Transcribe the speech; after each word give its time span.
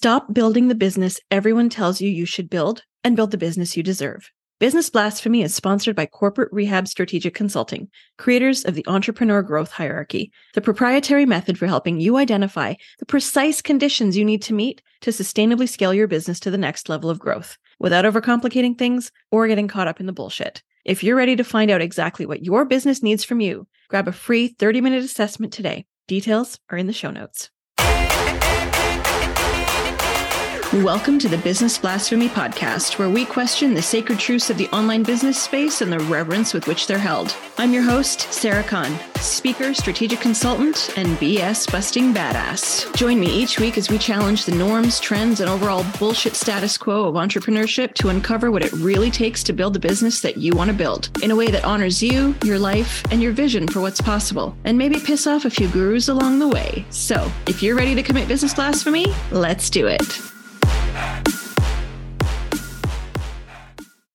Stop 0.00 0.32
building 0.32 0.68
the 0.68 0.76
business 0.76 1.18
everyone 1.28 1.68
tells 1.68 2.00
you 2.00 2.08
you 2.08 2.24
should 2.24 2.48
build 2.48 2.84
and 3.02 3.16
build 3.16 3.32
the 3.32 3.36
business 3.36 3.76
you 3.76 3.82
deserve. 3.82 4.30
Business 4.60 4.88
Blasphemy 4.88 5.42
is 5.42 5.56
sponsored 5.56 5.96
by 5.96 6.06
Corporate 6.06 6.52
Rehab 6.52 6.86
Strategic 6.86 7.34
Consulting, 7.34 7.88
creators 8.16 8.64
of 8.64 8.76
the 8.76 8.86
Entrepreneur 8.86 9.42
Growth 9.42 9.72
Hierarchy, 9.72 10.30
the 10.54 10.60
proprietary 10.60 11.26
method 11.26 11.58
for 11.58 11.66
helping 11.66 11.98
you 11.98 12.16
identify 12.16 12.74
the 13.00 13.06
precise 13.06 13.60
conditions 13.60 14.16
you 14.16 14.24
need 14.24 14.40
to 14.42 14.54
meet 14.54 14.82
to 15.00 15.10
sustainably 15.10 15.68
scale 15.68 15.92
your 15.92 16.06
business 16.06 16.38
to 16.38 16.50
the 16.52 16.56
next 16.56 16.88
level 16.88 17.10
of 17.10 17.18
growth 17.18 17.58
without 17.80 18.04
overcomplicating 18.04 18.78
things 18.78 19.10
or 19.32 19.48
getting 19.48 19.66
caught 19.66 19.88
up 19.88 19.98
in 19.98 20.06
the 20.06 20.12
bullshit. 20.12 20.62
If 20.84 21.02
you're 21.02 21.16
ready 21.16 21.34
to 21.34 21.42
find 21.42 21.72
out 21.72 21.82
exactly 21.82 22.24
what 22.24 22.44
your 22.44 22.64
business 22.64 23.02
needs 23.02 23.24
from 23.24 23.40
you, 23.40 23.66
grab 23.88 24.06
a 24.06 24.12
free 24.12 24.46
30 24.46 24.80
minute 24.80 25.02
assessment 25.02 25.52
today. 25.52 25.86
Details 26.06 26.60
are 26.70 26.78
in 26.78 26.86
the 26.86 26.92
show 26.92 27.10
notes. 27.10 27.50
Welcome 30.74 31.18
to 31.20 31.30
the 31.30 31.38
Business 31.38 31.78
Blasphemy 31.78 32.28
Podcast, 32.28 32.98
where 32.98 33.08
we 33.08 33.24
question 33.24 33.72
the 33.72 33.80
sacred 33.80 34.18
truths 34.18 34.50
of 34.50 34.58
the 34.58 34.68
online 34.68 35.02
business 35.02 35.40
space 35.40 35.80
and 35.80 35.90
the 35.90 35.98
reverence 36.00 36.52
with 36.52 36.66
which 36.66 36.86
they're 36.86 36.98
held. 36.98 37.34
I'm 37.56 37.72
your 37.72 37.84
host, 37.84 38.30
Sarah 38.34 38.62
Kahn, 38.62 38.92
speaker, 39.18 39.72
strategic 39.72 40.20
consultant, 40.20 40.92
and 40.98 41.16
BS 41.16 41.72
busting 41.72 42.12
badass. 42.12 42.94
Join 42.94 43.18
me 43.18 43.28
each 43.28 43.58
week 43.58 43.78
as 43.78 43.88
we 43.88 43.96
challenge 43.96 44.44
the 44.44 44.54
norms, 44.54 45.00
trends, 45.00 45.40
and 45.40 45.48
overall 45.48 45.86
bullshit 45.98 46.34
status 46.34 46.76
quo 46.76 47.04
of 47.04 47.14
entrepreneurship 47.14 47.94
to 47.94 48.10
uncover 48.10 48.50
what 48.50 48.62
it 48.62 48.72
really 48.74 49.10
takes 49.10 49.42
to 49.44 49.54
build 49.54 49.72
the 49.72 49.80
business 49.80 50.20
that 50.20 50.36
you 50.36 50.52
want 50.52 50.70
to 50.70 50.76
build 50.76 51.08
in 51.22 51.30
a 51.30 51.36
way 51.36 51.46
that 51.46 51.64
honors 51.64 52.02
you, 52.02 52.36
your 52.44 52.58
life, 52.58 53.02
and 53.10 53.22
your 53.22 53.32
vision 53.32 53.66
for 53.66 53.80
what's 53.80 54.02
possible, 54.02 54.54
and 54.64 54.76
maybe 54.76 55.00
piss 55.00 55.26
off 55.26 55.46
a 55.46 55.50
few 55.50 55.68
gurus 55.68 56.08
along 56.08 56.40
the 56.40 56.48
way. 56.48 56.84
So, 56.90 57.32
if 57.46 57.62
you're 57.62 57.74
ready 57.74 57.94
to 57.94 58.02
commit 58.02 58.28
business 58.28 58.52
blasphemy, 58.52 59.06
let's 59.30 59.70
do 59.70 59.86
it. 59.86 60.20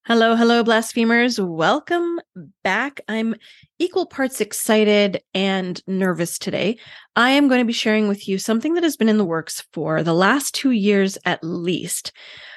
Hello, 0.06 0.36
hello, 0.36 0.66
blasphemers. 0.66 1.40
Welcome 1.40 2.20
back. 2.62 3.00
I'm 3.08 3.36
equal 3.80 4.06
parts 4.06 4.42
excited 4.42 5.24
and 5.34 5.82
nervous 5.88 6.38
today. 6.38 6.78
I 7.16 7.30
am 7.30 7.48
going 7.48 7.62
to 7.62 7.66
be 7.66 7.72
sharing 7.72 8.10
with 8.10 8.28
you 8.28 8.38
something 8.38 8.74
that 8.74 8.84
has 8.84 8.98
been 8.98 9.08
in 9.08 9.18
the 9.18 9.24
works 9.24 9.64
for 9.72 10.04
the 10.04 10.14
last 10.14 10.54
two 10.54 10.72
years 10.72 11.18
at 11.24 11.42
least. 11.42 12.12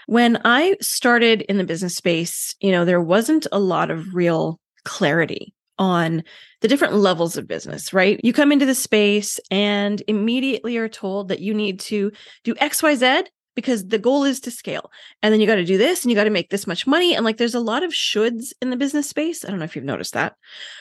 When 0.08 0.40
I 0.44 0.74
started 0.80 1.42
in 1.42 1.56
the 1.56 1.62
business 1.62 1.94
space, 1.94 2.56
you 2.58 2.72
know, 2.72 2.84
there 2.84 3.00
wasn't 3.00 3.46
a 3.52 3.60
lot 3.60 3.92
of 3.92 4.12
real 4.12 4.58
clarity 4.84 5.54
on 5.78 6.24
the 6.62 6.68
different 6.68 6.94
levels 6.94 7.36
of 7.36 7.46
business, 7.46 7.92
right? 7.92 8.18
You 8.24 8.32
come 8.32 8.50
into 8.50 8.66
the 8.66 8.74
space 8.74 9.38
and 9.52 10.02
immediately 10.08 10.78
are 10.78 10.88
told 10.88 11.28
that 11.28 11.38
you 11.38 11.54
need 11.54 11.78
to 11.80 12.10
do 12.42 12.56
XYZ 12.56 13.26
because 13.56 13.88
the 13.88 13.98
goal 13.98 14.22
is 14.22 14.38
to 14.40 14.50
scale. 14.52 14.92
And 15.22 15.32
then 15.32 15.40
you 15.40 15.46
got 15.46 15.56
to 15.56 15.64
do 15.64 15.78
this 15.78 16.04
and 16.04 16.10
you 16.10 16.16
got 16.16 16.24
to 16.24 16.30
make 16.30 16.50
this 16.50 16.66
much 16.66 16.86
money. 16.86 17.16
And 17.16 17.24
like 17.24 17.38
there's 17.38 17.54
a 17.54 17.60
lot 17.60 17.82
of 17.82 17.90
shoulds 17.90 18.52
in 18.62 18.70
the 18.70 18.76
business 18.76 19.08
space. 19.08 19.44
I 19.44 19.48
don't 19.48 19.58
know 19.58 19.64
if 19.64 19.74
you've 19.74 19.84
noticed 19.84 20.12
that. 20.12 20.36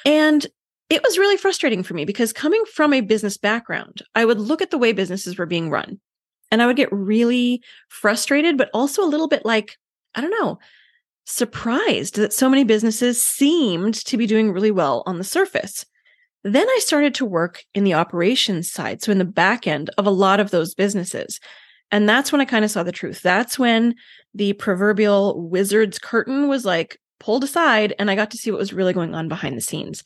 And 0.05 0.45
it 0.89 1.01
was 1.01 1.17
really 1.17 1.37
frustrating 1.37 1.81
for 1.81 1.95
me 1.95 2.05
because 2.05 2.31
coming 2.31 2.63
from 2.71 2.93
a 2.93 3.01
business 3.01 3.37
background, 3.37 4.03
I 4.13 4.25
would 4.25 4.39
look 4.39 4.61
at 4.61 4.69
the 4.69 4.77
way 4.77 4.91
businesses 4.91 5.37
were 5.37 5.47
being 5.47 5.71
run 5.71 5.99
and 6.51 6.61
I 6.61 6.67
would 6.67 6.75
get 6.75 6.91
really 6.91 7.63
frustrated, 7.89 8.57
but 8.57 8.69
also 8.73 9.03
a 9.03 9.09
little 9.09 9.27
bit 9.27 9.45
like, 9.45 9.77
I 10.13 10.21
don't 10.21 10.39
know, 10.39 10.59
surprised 11.25 12.17
that 12.17 12.33
so 12.33 12.49
many 12.49 12.63
businesses 12.63 13.21
seemed 13.21 13.95
to 13.95 14.17
be 14.17 14.27
doing 14.27 14.51
really 14.51 14.69
well 14.69 15.01
on 15.07 15.17
the 15.17 15.23
surface. 15.23 15.85
Then 16.43 16.67
I 16.69 16.79
started 16.81 17.15
to 17.15 17.25
work 17.25 17.63
in 17.73 17.83
the 17.83 17.95
operations 17.95 18.69
side, 18.69 19.01
so 19.01 19.11
in 19.11 19.17
the 19.17 19.25
back 19.25 19.65
end 19.65 19.89
of 19.97 20.05
a 20.05 20.11
lot 20.11 20.39
of 20.39 20.51
those 20.51 20.75
businesses. 20.75 21.39
And 21.91 22.09
that's 22.09 22.31
when 22.31 22.41
I 22.41 22.45
kind 22.45 22.65
of 22.65 22.71
saw 22.71 22.83
the 22.83 22.91
truth. 22.91 23.21
That's 23.21 23.59
when 23.59 23.95
the 24.33 24.53
proverbial 24.53 25.47
wizard's 25.49 25.99
curtain 25.99 26.47
was 26.47 26.65
like 26.65 26.99
pulled 27.19 27.43
aside 27.43 27.93
and 27.99 28.09
I 28.11 28.15
got 28.15 28.31
to 28.31 28.37
see 28.37 28.51
what 28.51 28.59
was 28.59 28.73
really 28.73 28.93
going 28.93 29.15
on 29.15 29.27
behind 29.27 29.55
the 29.55 29.61
scenes. 29.61 30.03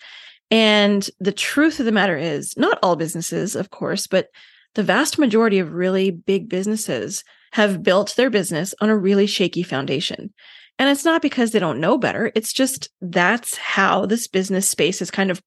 And 0.52 1.08
the 1.20 1.31
truth 1.31 1.80
of 1.80 1.86
the 1.86 1.92
matter 1.92 2.18
is, 2.18 2.58
not 2.58 2.80
all 2.81 2.96
businesses, 2.96 3.56
of 3.56 3.70
course, 3.70 4.08
but 4.08 4.28
the 4.76 4.84
vast 4.84 5.18
majority 5.18 5.59
of 5.59 5.74
really 5.74 6.12
big 6.12 6.50
businesses 6.50 7.24
have 7.52 7.84
built 7.84 8.16
their 8.16 8.30
business 8.30 8.74
on 8.81 8.90
a 8.90 8.98
really 8.98 9.28
shaky 9.28 9.64
foundation. 9.64 10.34
And 10.78 10.90
it's 10.90 11.06
not 11.06 11.22
because 11.22 11.52
they 11.52 11.59
don't 11.59 11.81
know 11.81 11.98
better. 11.98 12.31
It's 12.36 12.54
just 12.54 12.90
that's 13.02 13.58
how 13.58 14.06
this 14.06 14.28
business 14.28 14.70
space 14.70 15.02
is 15.02 15.12
kind 15.12 15.30
of 15.30 15.42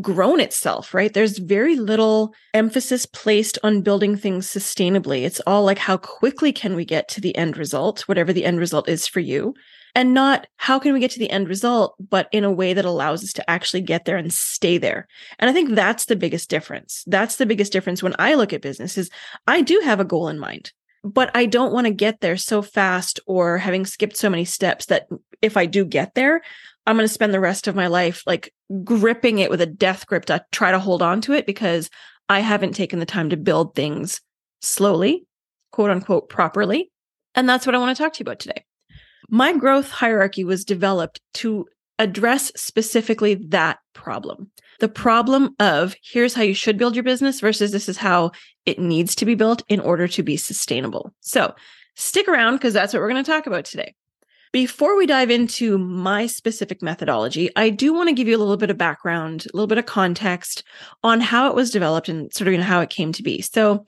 grown 0.00 0.40
itself, 0.40 0.94
right? 0.94 1.12
There's 1.12 1.38
very 1.38 1.76
little 1.76 2.34
emphasis 2.52 3.06
placed 3.06 3.58
on 3.62 3.82
building 3.82 4.16
things 4.16 4.46
sustainably. 4.46 5.22
It's 5.22 5.40
all 5.46 5.64
like, 5.64 5.78
how 5.78 5.96
quickly 5.96 6.52
can 6.52 6.74
we 6.74 6.84
get 6.84 7.08
to 7.08 7.20
the 7.20 7.36
end 7.36 7.56
result, 7.56 8.02
whatever 8.02 8.32
the 8.32 8.44
end 8.44 8.58
result 8.58 8.88
is 8.88 9.06
for 9.06 9.20
you? 9.20 9.54
And 9.94 10.12
not 10.12 10.48
how 10.56 10.80
can 10.80 10.92
we 10.92 10.98
get 10.98 11.12
to 11.12 11.20
the 11.20 11.30
end 11.30 11.48
result, 11.48 11.94
but 12.10 12.28
in 12.32 12.42
a 12.42 12.50
way 12.50 12.74
that 12.74 12.84
allows 12.84 13.22
us 13.22 13.32
to 13.34 13.48
actually 13.48 13.82
get 13.82 14.04
there 14.04 14.16
and 14.16 14.32
stay 14.32 14.76
there. 14.76 15.06
And 15.38 15.48
I 15.48 15.52
think 15.52 15.70
that's 15.70 16.06
the 16.06 16.16
biggest 16.16 16.50
difference. 16.50 17.04
That's 17.06 17.36
the 17.36 17.46
biggest 17.46 17.72
difference 17.72 18.02
when 18.02 18.16
I 18.18 18.34
look 18.34 18.52
at 18.52 18.60
business 18.60 18.98
is 18.98 19.10
I 19.46 19.60
do 19.60 19.80
have 19.84 20.00
a 20.00 20.04
goal 20.04 20.28
in 20.28 20.38
mind 20.38 20.72
but 21.04 21.30
I 21.34 21.44
don't 21.44 21.72
want 21.72 21.86
to 21.86 21.92
get 21.92 22.20
there 22.20 22.38
so 22.38 22.62
fast 22.62 23.20
or 23.26 23.58
having 23.58 23.84
skipped 23.84 24.16
so 24.16 24.30
many 24.30 24.46
steps 24.46 24.86
that 24.86 25.06
if 25.42 25.58
I 25.58 25.66
do 25.66 25.84
get 25.84 26.14
there, 26.14 26.40
I'm 26.86 26.96
going 26.96 27.06
to 27.06 27.12
spend 27.12 27.32
the 27.32 27.40
rest 27.40 27.66
of 27.66 27.74
my 27.74 27.86
life 27.86 28.22
like 28.26 28.52
gripping 28.82 29.38
it 29.38 29.50
with 29.50 29.60
a 29.60 29.66
death 29.66 30.06
grip 30.06 30.26
to 30.26 30.44
try 30.52 30.70
to 30.70 30.78
hold 30.78 31.02
on 31.02 31.20
to 31.22 31.32
it 31.32 31.46
because 31.46 31.90
I 32.28 32.40
haven't 32.40 32.74
taken 32.74 32.98
the 32.98 33.06
time 33.06 33.30
to 33.30 33.36
build 33.36 33.74
things 33.74 34.20
slowly, 34.60 35.26
quote 35.72 35.90
unquote, 35.90 36.28
properly. 36.28 36.90
And 37.34 37.48
that's 37.48 37.66
what 37.66 37.74
I 37.74 37.78
want 37.78 37.96
to 37.96 38.02
talk 38.02 38.12
to 38.14 38.20
you 38.20 38.24
about 38.24 38.38
today. 38.38 38.64
My 39.28 39.56
growth 39.56 39.90
hierarchy 39.90 40.44
was 40.44 40.64
developed 40.64 41.20
to 41.34 41.66
address 41.98 42.52
specifically 42.56 43.34
that 43.34 43.78
problem 43.94 44.50
the 44.80 44.88
problem 44.88 45.54
of 45.60 45.94
here's 46.02 46.34
how 46.34 46.42
you 46.42 46.54
should 46.54 46.78
build 46.78 46.96
your 46.96 47.02
business 47.02 47.40
versus 47.40 47.72
this 47.72 47.88
is 47.88 47.96
how 47.96 48.32
it 48.66 48.78
needs 48.78 49.14
to 49.16 49.24
be 49.24 49.34
built 49.34 49.62
in 49.68 49.80
order 49.80 50.08
to 50.08 50.22
be 50.22 50.36
sustainable. 50.36 51.12
So 51.20 51.54
stick 51.96 52.28
around 52.28 52.56
because 52.56 52.74
that's 52.74 52.92
what 52.92 53.00
we're 53.00 53.10
going 53.10 53.24
to 53.24 53.30
talk 53.30 53.46
about 53.46 53.64
today. 53.64 53.94
Before 54.54 54.96
we 54.96 55.04
dive 55.04 55.32
into 55.32 55.78
my 55.78 56.28
specific 56.28 56.80
methodology, 56.80 57.50
I 57.56 57.70
do 57.70 57.92
want 57.92 58.08
to 58.08 58.14
give 58.14 58.28
you 58.28 58.36
a 58.36 58.38
little 58.38 58.56
bit 58.56 58.70
of 58.70 58.78
background, 58.78 59.46
a 59.46 59.56
little 59.56 59.66
bit 59.66 59.78
of 59.78 59.86
context 59.86 60.62
on 61.02 61.20
how 61.20 61.48
it 61.48 61.56
was 61.56 61.72
developed 61.72 62.08
and 62.08 62.32
sort 62.32 62.46
of 62.46 62.52
you 62.52 62.58
know, 62.58 62.64
how 62.64 62.80
it 62.80 62.88
came 62.88 63.10
to 63.14 63.22
be. 63.24 63.42
So, 63.42 63.84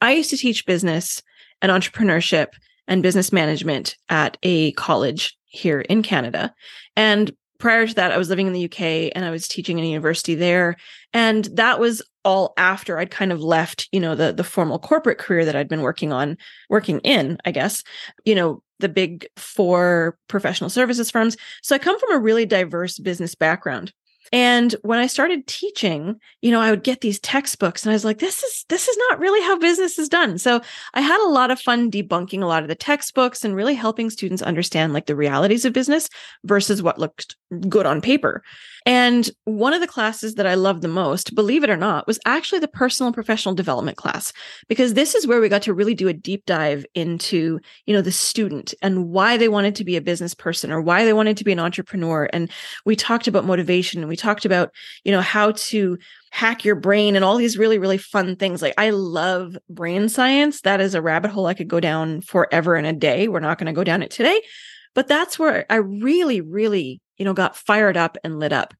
I 0.00 0.10
used 0.10 0.30
to 0.30 0.36
teach 0.36 0.66
business 0.66 1.22
and 1.62 1.70
entrepreneurship 1.70 2.48
and 2.88 3.04
business 3.04 3.32
management 3.32 3.94
at 4.08 4.36
a 4.42 4.72
college 4.72 5.38
here 5.44 5.82
in 5.82 6.02
Canada. 6.02 6.52
And 6.96 7.30
prior 7.58 7.86
to 7.86 7.94
that, 7.94 8.10
I 8.10 8.18
was 8.18 8.30
living 8.30 8.48
in 8.48 8.52
the 8.52 8.64
UK 8.64 9.12
and 9.14 9.24
I 9.24 9.30
was 9.30 9.46
teaching 9.46 9.78
in 9.78 9.84
a 9.84 9.88
university 9.90 10.34
there. 10.34 10.74
And 11.14 11.44
that 11.54 11.78
was 11.78 12.02
all 12.24 12.52
after 12.56 12.98
I'd 12.98 13.10
kind 13.10 13.32
of 13.32 13.40
left, 13.42 13.88
you 13.92 14.00
know, 14.00 14.14
the 14.14 14.32
the 14.32 14.44
formal 14.44 14.78
corporate 14.78 15.18
career 15.18 15.44
that 15.44 15.56
I'd 15.56 15.68
been 15.68 15.82
working 15.82 16.12
on, 16.12 16.36
working 16.68 17.00
in, 17.00 17.38
I 17.44 17.50
guess, 17.50 17.82
you 18.24 18.34
know, 18.34 18.62
the 18.78 18.88
big 18.88 19.26
four 19.36 20.18
professional 20.28 20.70
services 20.70 21.10
firms. 21.10 21.36
So 21.62 21.74
I 21.74 21.78
come 21.78 21.98
from 21.98 22.12
a 22.12 22.18
really 22.18 22.46
diverse 22.46 22.98
business 22.98 23.34
background. 23.34 23.92
And 24.32 24.74
when 24.82 24.98
I 24.98 25.06
started 25.06 25.46
teaching, 25.46 26.20
you 26.40 26.50
know, 26.50 26.60
I 26.60 26.70
would 26.70 26.84
get 26.84 27.00
these 27.00 27.18
textbooks 27.18 27.84
and 27.84 27.90
I 27.90 27.94
was 27.94 28.04
like, 28.04 28.18
this 28.18 28.42
is, 28.42 28.64
this 28.68 28.86
is 28.86 28.96
not 29.08 29.18
really 29.18 29.40
how 29.42 29.58
business 29.58 29.98
is 29.98 30.08
done. 30.08 30.38
So 30.38 30.60
I 30.94 31.00
had 31.00 31.20
a 31.20 31.30
lot 31.30 31.50
of 31.50 31.60
fun 31.60 31.90
debunking 31.90 32.42
a 32.42 32.46
lot 32.46 32.62
of 32.62 32.68
the 32.68 32.74
textbooks 32.74 33.44
and 33.44 33.56
really 33.56 33.74
helping 33.74 34.08
students 34.08 34.42
understand 34.42 34.92
like 34.92 35.06
the 35.06 35.16
realities 35.16 35.64
of 35.64 35.72
business 35.72 36.08
versus 36.44 36.82
what 36.82 36.98
looked 36.98 37.36
good 37.68 37.86
on 37.86 38.00
paper. 38.00 38.42
And 38.86 39.28
one 39.44 39.74
of 39.74 39.80
the 39.80 39.86
classes 39.86 40.36
that 40.36 40.46
I 40.46 40.54
loved 40.54 40.82
the 40.82 40.88
most, 40.88 41.34
believe 41.34 41.64
it 41.64 41.70
or 41.70 41.76
not, 41.76 42.06
was 42.06 42.18
actually 42.24 42.60
the 42.60 42.68
personal 42.68 43.08
and 43.08 43.14
professional 43.14 43.54
development 43.54 43.98
class, 43.98 44.32
because 44.68 44.94
this 44.94 45.14
is 45.14 45.26
where 45.26 45.40
we 45.40 45.48
got 45.48 45.62
to 45.62 45.74
really 45.74 45.94
do 45.94 46.08
a 46.08 46.14
deep 46.14 46.46
dive 46.46 46.86
into, 46.94 47.60
you 47.84 47.94
know, 47.94 48.00
the 48.00 48.12
student 48.12 48.72
and 48.80 49.10
why 49.10 49.36
they 49.36 49.48
wanted 49.48 49.74
to 49.74 49.84
be 49.84 49.96
a 49.96 50.00
business 50.00 50.34
person 50.34 50.72
or 50.72 50.80
why 50.80 51.04
they 51.04 51.12
wanted 51.12 51.36
to 51.36 51.44
be 51.44 51.52
an 51.52 51.58
entrepreneur. 51.58 52.28
And 52.32 52.50
we 52.86 52.96
talked 52.96 53.28
about 53.28 53.44
motivation 53.44 54.08
we 54.10 54.16
talked 54.16 54.44
about, 54.44 54.72
you 55.04 55.12
know, 55.12 55.22
how 55.22 55.52
to 55.52 55.96
hack 56.32 56.64
your 56.64 56.76
brain 56.76 57.16
and 57.16 57.24
all 57.24 57.36
these 57.36 57.56
really, 57.56 57.78
really 57.78 57.98
fun 57.98 58.36
things. 58.36 58.60
Like 58.60 58.74
I 58.76 58.90
love 58.90 59.56
brain 59.68 60.08
science. 60.08 60.60
That 60.60 60.80
is 60.80 60.94
a 60.94 61.02
rabbit 61.02 61.30
hole 61.30 61.46
I 61.46 61.54
could 61.54 61.68
go 61.68 61.80
down 61.80 62.20
forever 62.20 62.76
in 62.76 62.84
a 62.84 62.92
day. 62.92 63.28
We're 63.28 63.40
not 63.40 63.58
going 63.58 63.66
to 63.66 63.72
go 63.72 63.84
down 63.84 64.02
it 64.02 64.10
today. 64.10 64.42
But 64.94 65.08
that's 65.08 65.38
where 65.38 65.64
I 65.70 65.76
really, 65.76 66.40
really 66.40 67.00
you 67.20 67.24
know, 67.26 67.34
got 67.34 67.54
fired 67.54 67.98
up 67.98 68.16
and 68.24 68.38
lit 68.38 68.50
up. 68.50 68.72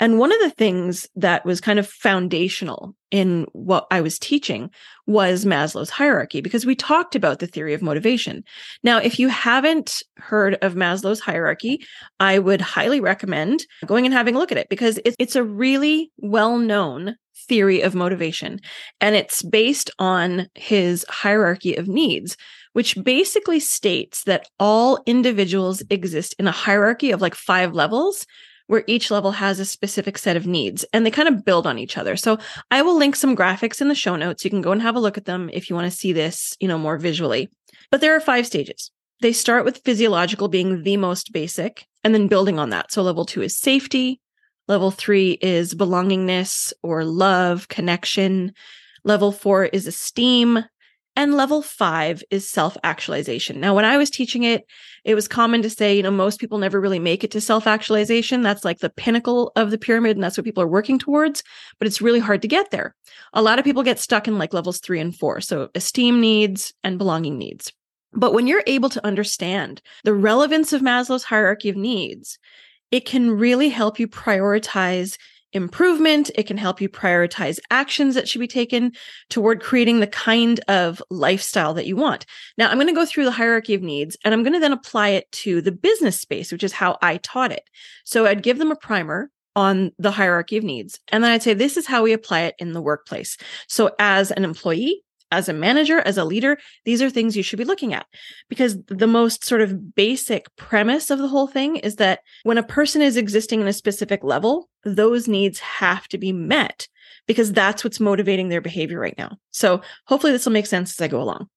And 0.00 0.18
one 0.18 0.32
of 0.32 0.40
the 0.40 0.50
things 0.50 1.06
that 1.14 1.44
was 1.44 1.60
kind 1.60 1.78
of 1.78 1.86
foundational 1.86 2.94
in 3.10 3.46
what 3.52 3.86
I 3.90 4.00
was 4.00 4.18
teaching 4.18 4.70
was 5.06 5.44
Maslow's 5.44 5.90
hierarchy, 5.90 6.40
because 6.40 6.64
we 6.64 6.74
talked 6.74 7.14
about 7.14 7.38
the 7.38 7.46
theory 7.46 7.74
of 7.74 7.82
motivation. 7.82 8.42
Now, 8.82 8.98
if 8.98 9.18
you 9.18 9.28
haven't 9.28 10.02
heard 10.16 10.54
of 10.62 10.74
Maslow's 10.74 11.20
hierarchy, 11.20 11.84
I 12.18 12.38
would 12.38 12.62
highly 12.62 13.00
recommend 13.00 13.66
going 13.84 14.06
and 14.06 14.14
having 14.14 14.36
a 14.36 14.38
look 14.38 14.52
at 14.52 14.58
it 14.58 14.70
because 14.70 14.98
it's 15.04 15.36
a 15.36 15.44
really 15.44 16.10
well 16.16 16.56
known 16.56 17.16
theory 17.46 17.82
of 17.82 17.94
motivation. 17.94 18.60
And 19.00 19.16
it's 19.16 19.42
based 19.42 19.90
on 19.98 20.48
his 20.54 21.04
hierarchy 21.08 21.74
of 21.74 21.88
needs, 21.88 22.36
which 22.72 22.96
basically 23.02 23.60
states 23.60 24.24
that 24.24 24.48
all 24.58 25.02
individuals 25.04 25.82
exist 25.90 26.34
in 26.38 26.46
a 26.46 26.52
hierarchy 26.52 27.10
of 27.10 27.20
like 27.20 27.34
five 27.34 27.74
levels 27.74 28.24
where 28.70 28.84
each 28.86 29.10
level 29.10 29.32
has 29.32 29.58
a 29.58 29.64
specific 29.64 30.16
set 30.16 30.36
of 30.36 30.46
needs 30.46 30.84
and 30.92 31.04
they 31.04 31.10
kind 31.10 31.26
of 31.26 31.44
build 31.44 31.66
on 31.66 31.76
each 31.76 31.98
other. 31.98 32.14
So 32.14 32.38
I 32.70 32.82
will 32.82 32.96
link 32.96 33.16
some 33.16 33.34
graphics 33.36 33.80
in 33.80 33.88
the 33.88 33.96
show 33.96 34.14
notes. 34.14 34.44
You 34.44 34.50
can 34.50 34.60
go 34.60 34.70
and 34.70 34.80
have 34.80 34.94
a 34.94 35.00
look 35.00 35.18
at 35.18 35.24
them 35.24 35.50
if 35.52 35.68
you 35.68 35.74
want 35.74 35.90
to 35.90 35.98
see 35.98 36.12
this, 36.12 36.56
you 36.60 36.68
know, 36.68 36.78
more 36.78 36.96
visually. 36.96 37.48
But 37.90 38.00
there 38.00 38.14
are 38.14 38.20
five 38.20 38.46
stages. 38.46 38.92
They 39.22 39.32
start 39.32 39.64
with 39.64 39.82
physiological 39.84 40.46
being 40.46 40.84
the 40.84 40.96
most 40.98 41.32
basic 41.32 41.84
and 42.04 42.14
then 42.14 42.28
building 42.28 42.60
on 42.60 42.70
that. 42.70 42.92
So 42.92 43.02
level 43.02 43.24
2 43.24 43.42
is 43.42 43.56
safety, 43.56 44.20
level 44.68 44.92
3 44.92 45.32
is 45.42 45.74
belongingness 45.74 46.72
or 46.84 47.04
love, 47.04 47.66
connection. 47.66 48.52
Level 49.02 49.32
4 49.32 49.64
is 49.64 49.88
esteem, 49.88 50.64
and 51.20 51.34
level 51.34 51.60
five 51.60 52.24
is 52.30 52.48
self 52.48 52.78
actualization. 52.82 53.60
Now, 53.60 53.74
when 53.74 53.84
I 53.84 53.98
was 53.98 54.08
teaching 54.08 54.42
it, 54.44 54.64
it 55.04 55.14
was 55.14 55.28
common 55.28 55.60
to 55.60 55.68
say, 55.68 55.94
you 55.94 56.02
know, 56.02 56.10
most 56.10 56.40
people 56.40 56.56
never 56.56 56.80
really 56.80 56.98
make 56.98 57.22
it 57.22 57.30
to 57.32 57.42
self 57.42 57.66
actualization. 57.66 58.40
That's 58.40 58.64
like 58.64 58.78
the 58.78 58.88
pinnacle 58.88 59.52
of 59.54 59.70
the 59.70 59.76
pyramid, 59.76 60.16
and 60.16 60.24
that's 60.24 60.38
what 60.38 60.46
people 60.46 60.62
are 60.62 60.68
working 60.68 60.98
towards, 60.98 61.42
but 61.78 61.86
it's 61.86 62.00
really 62.00 62.20
hard 62.20 62.40
to 62.40 62.48
get 62.48 62.70
there. 62.70 62.94
A 63.34 63.42
lot 63.42 63.58
of 63.58 63.66
people 63.66 63.82
get 63.82 63.98
stuck 63.98 64.28
in 64.28 64.38
like 64.38 64.54
levels 64.54 64.80
three 64.80 64.98
and 64.98 65.14
four. 65.14 65.42
So, 65.42 65.68
esteem 65.74 66.22
needs 66.22 66.72
and 66.82 66.96
belonging 66.96 67.36
needs. 67.36 67.70
But 68.14 68.32
when 68.32 68.46
you're 68.46 68.64
able 68.66 68.88
to 68.88 69.06
understand 69.06 69.82
the 70.04 70.14
relevance 70.14 70.72
of 70.72 70.80
Maslow's 70.80 71.24
hierarchy 71.24 71.68
of 71.68 71.76
needs, 71.76 72.38
it 72.90 73.04
can 73.04 73.30
really 73.30 73.68
help 73.68 74.00
you 74.00 74.08
prioritize 74.08 75.18
improvement. 75.52 76.30
It 76.34 76.46
can 76.46 76.56
help 76.56 76.80
you 76.80 76.88
prioritize 76.88 77.58
actions 77.70 78.14
that 78.14 78.28
should 78.28 78.40
be 78.40 78.46
taken 78.46 78.92
toward 79.28 79.62
creating 79.62 80.00
the 80.00 80.06
kind 80.06 80.60
of 80.68 81.02
lifestyle 81.10 81.74
that 81.74 81.86
you 81.86 81.96
want. 81.96 82.26
Now, 82.56 82.68
I'm 82.70 82.76
going 82.76 82.86
to 82.86 82.92
go 82.92 83.06
through 83.06 83.24
the 83.24 83.30
hierarchy 83.30 83.74
of 83.74 83.82
needs 83.82 84.16
and 84.24 84.32
I'm 84.32 84.42
going 84.42 84.52
to 84.52 84.60
then 84.60 84.72
apply 84.72 85.10
it 85.10 85.30
to 85.32 85.60
the 85.60 85.72
business 85.72 86.18
space, 86.20 86.52
which 86.52 86.64
is 86.64 86.72
how 86.72 86.98
I 87.02 87.18
taught 87.18 87.52
it. 87.52 87.64
So 88.04 88.26
I'd 88.26 88.42
give 88.42 88.58
them 88.58 88.70
a 88.70 88.76
primer 88.76 89.30
on 89.56 89.90
the 89.98 90.12
hierarchy 90.12 90.56
of 90.56 90.64
needs. 90.64 91.00
And 91.08 91.24
then 91.24 91.32
I'd 91.32 91.42
say, 91.42 91.54
this 91.54 91.76
is 91.76 91.86
how 91.86 92.02
we 92.02 92.12
apply 92.12 92.42
it 92.42 92.54
in 92.58 92.72
the 92.72 92.82
workplace. 92.82 93.36
So 93.68 93.90
as 93.98 94.30
an 94.30 94.44
employee, 94.44 95.02
as 95.30 95.48
a 95.48 95.52
manager, 95.52 96.00
as 96.00 96.18
a 96.18 96.24
leader, 96.24 96.58
these 96.84 97.00
are 97.02 97.10
things 97.10 97.36
you 97.36 97.42
should 97.42 97.58
be 97.58 97.64
looking 97.64 97.94
at. 97.94 98.06
Because 98.48 98.82
the 98.86 99.06
most 99.06 99.44
sort 99.44 99.60
of 99.60 99.94
basic 99.94 100.54
premise 100.56 101.10
of 101.10 101.18
the 101.18 101.28
whole 101.28 101.46
thing 101.46 101.76
is 101.76 101.96
that 101.96 102.20
when 102.42 102.58
a 102.58 102.62
person 102.62 103.02
is 103.02 103.16
existing 103.16 103.60
in 103.60 103.68
a 103.68 103.72
specific 103.72 104.24
level, 104.24 104.68
those 104.84 105.28
needs 105.28 105.58
have 105.60 106.08
to 106.08 106.18
be 106.18 106.32
met 106.32 106.88
because 107.26 107.52
that's 107.52 107.84
what's 107.84 108.00
motivating 108.00 108.48
their 108.48 108.60
behavior 108.60 108.98
right 108.98 109.16
now. 109.18 109.36
So 109.50 109.82
hopefully 110.06 110.32
this 110.32 110.46
will 110.46 110.52
make 110.52 110.66
sense 110.66 110.92
as 110.92 111.04
I 111.04 111.08
go 111.08 111.20
along. 111.22 111.48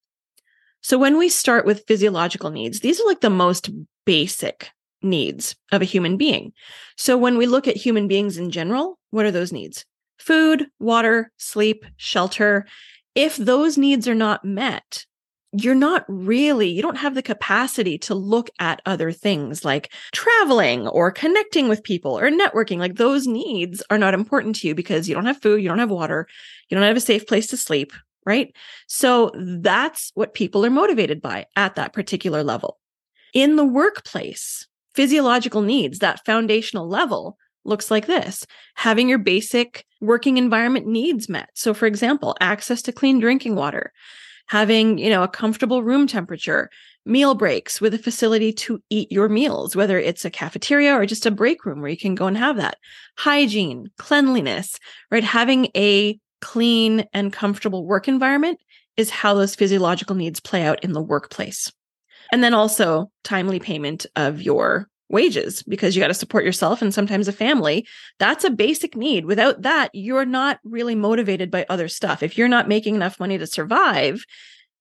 So 0.81 0.97
when 0.97 1.17
we 1.17 1.29
start 1.29 1.65
with 1.65 1.85
physiological 1.87 2.49
needs, 2.49 2.81
these 2.81 2.99
are 2.99 3.07
like 3.07 3.21
the 3.21 3.29
most 3.29 3.69
basic 4.05 4.69
needs 5.01 5.55
of 5.71 5.81
a 5.81 5.85
human 5.85 6.17
being. 6.17 6.53
So 6.97 7.17
when 7.17 7.37
we 7.37 7.45
look 7.45 7.67
at 7.67 7.77
human 7.77 8.07
beings 8.07 8.37
in 8.37 8.51
general, 8.51 8.99
what 9.11 9.25
are 9.25 9.31
those 9.31 9.53
needs? 9.53 9.85
Food, 10.17 10.67
water, 10.79 11.31
sleep, 11.37 11.85
shelter, 11.97 12.65
if 13.15 13.37
those 13.37 13.77
needs 13.77 14.07
are 14.07 14.15
not 14.15 14.43
met, 14.43 15.05
you're 15.53 15.75
not 15.75 16.03
really, 16.07 16.69
you 16.69 16.81
don't 16.81 16.97
have 16.97 17.13
the 17.13 17.21
capacity 17.21 17.97
to 17.99 18.15
look 18.15 18.49
at 18.59 18.81
other 18.87 19.11
things 19.11 19.63
like 19.63 19.93
traveling 20.11 20.87
or 20.87 21.11
connecting 21.11 21.69
with 21.69 21.83
people 21.83 22.17
or 22.17 22.31
networking. 22.31 22.79
Like 22.79 22.95
those 22.95 23.27
needs 23.27 23.83
are 23.91 23.99
not 23.99 24.15
important 24.15 24.55
to 24.57 24.67
you 24.67 24.73
because 24.73 25.07
you 25.07 25.13
don't 25.13 25.27
have 25.27 25.41
food, 25.41 25.61
you 25.61 25.69
don't 25.69 25.79
have 25.79 25.91
water, 25.91 26.27
you 26.69 26.75
don't 26.75 26.87
have 26.87 26.97
a 26.97 27.01
safe 27.01 27.27
place 27.27 27.47
to 27.47 27.57
sleep, 27.57 27.93
right? 28.25 28.53
So 28.87 29.31
that's 29.35 30.11
what 30.15 30.33
people 30.33 30.65
are 30.65 30.71
motivated 30.71 31.21
by 31.21 31.45
at 31.55 31.75
that 31.75 31.93
particular 31.93 32.43
level. 32.43 32.79
In 33.35 33.55
the 33.55 33.65
workplace, 33.65 34.67
physiological 34.95 35.61
needs, 35.61 35.99
that 35.99 36.25
foundational 36.25 36.87
level, 36.87 37.37
looks 37.65 37.89
like 37.89 38.07
this 38.07 38.45
having 38.75 39.09
your 39.09 39.19
basic 39.19 39.85
working 40.01 40.37
environment 40.37 40.87
needs 40.87 41.29
met. 41.29 41.49
So, 41.53 41.73
for 41.73 41.85
example, 41.85 42.35
access 42.41 42.81
to 42.83 42.91
clean 42.91 43.19
drinking 43.19 43.55
water, 43.55 43.93
having, 44.47 44.97
you 44.97 45.09
know, 45.09 45.23
a 45.23 45.27
comfortable 45.27 45.83
room 45.83 46.07
temperature, 46.07 46.69
meal 47.05 47.35
breaks 47.35 47.81
with 47.81 47.93
a 47.93 47.97
facility 47.97 48.53
to 48.53 48.81
eat 48.89 49.11
your 49.11 49.29
meals, 49.29 49.75
whether 49.75 49.97
it's 49.99 50.25
a 50.25 50.29
cafeteria 50.29 50.93
or 50.93 51.05
just 51.05 51.25
a 51.25 51.31
break 51.31 51.65
room 51.65 51.81
where 51.81 51.89
you 51.89 51.97
can 51.97 52.15
go 52.15 52.27
and 52.27 52.37
have 52.37 52.57
that, 52.57 52.77
hygiene, 53.17 53.89
cleanliness, 53.97 54.77
right? 55.11 55.23
Having 55.23 55.67
a 55.75 56.19
clean 56.41 57.05
and 57.13 57.31
comfortable 57.31 57.85
work 57.85 58.07
environment 58.07 58.59
is 58.97 59.09
how 59.09 59.33
those 59.33 59.55
physiological 59.55 60.15
needs 60.15 60.39
play 60.39 60.63
out 60.63 60.83
in 60.83 60.93
the 60.93 61.01
workplace. 61.01 61.71
And 62.31 62.43
then 62.43 62.53
also 62.53 63.11
timely 63.23 63.59
payment 63.59 64.05
of 64.15 64.41
your 64.41 64.87
wages 65.13 65.63
because 65.63 65.95
you 65.95 66.01
got 66.01 66.09
to 66.09 66.13
support 66.13 66.43
yourself 66.43 66.81
and 66.81 66.93
sometimes 66.93 67.29
a 67.29 67.31
family. 67.31 67.87
That's 68.19 68.43
a 68.43 68.49
basic 68.49 68.97
need. 68.97 69.25
Without 69.25 69.61
that, 69.61 69.91
you're 69.93 70.25
not 70.25 70.59
really 70.65 70.95
motivated 70.95 71.49
by 71.49 71.65
other 71.69 71.87
stuff. 71.87 72.21
If 72.21 72.37
you're 72.37 72.49
not 72.49 72.67
making 72.67 72.95
enough 72.95 73.19
money 73.19 73.37
to 73.37 73.47
survive, 73.47 74.25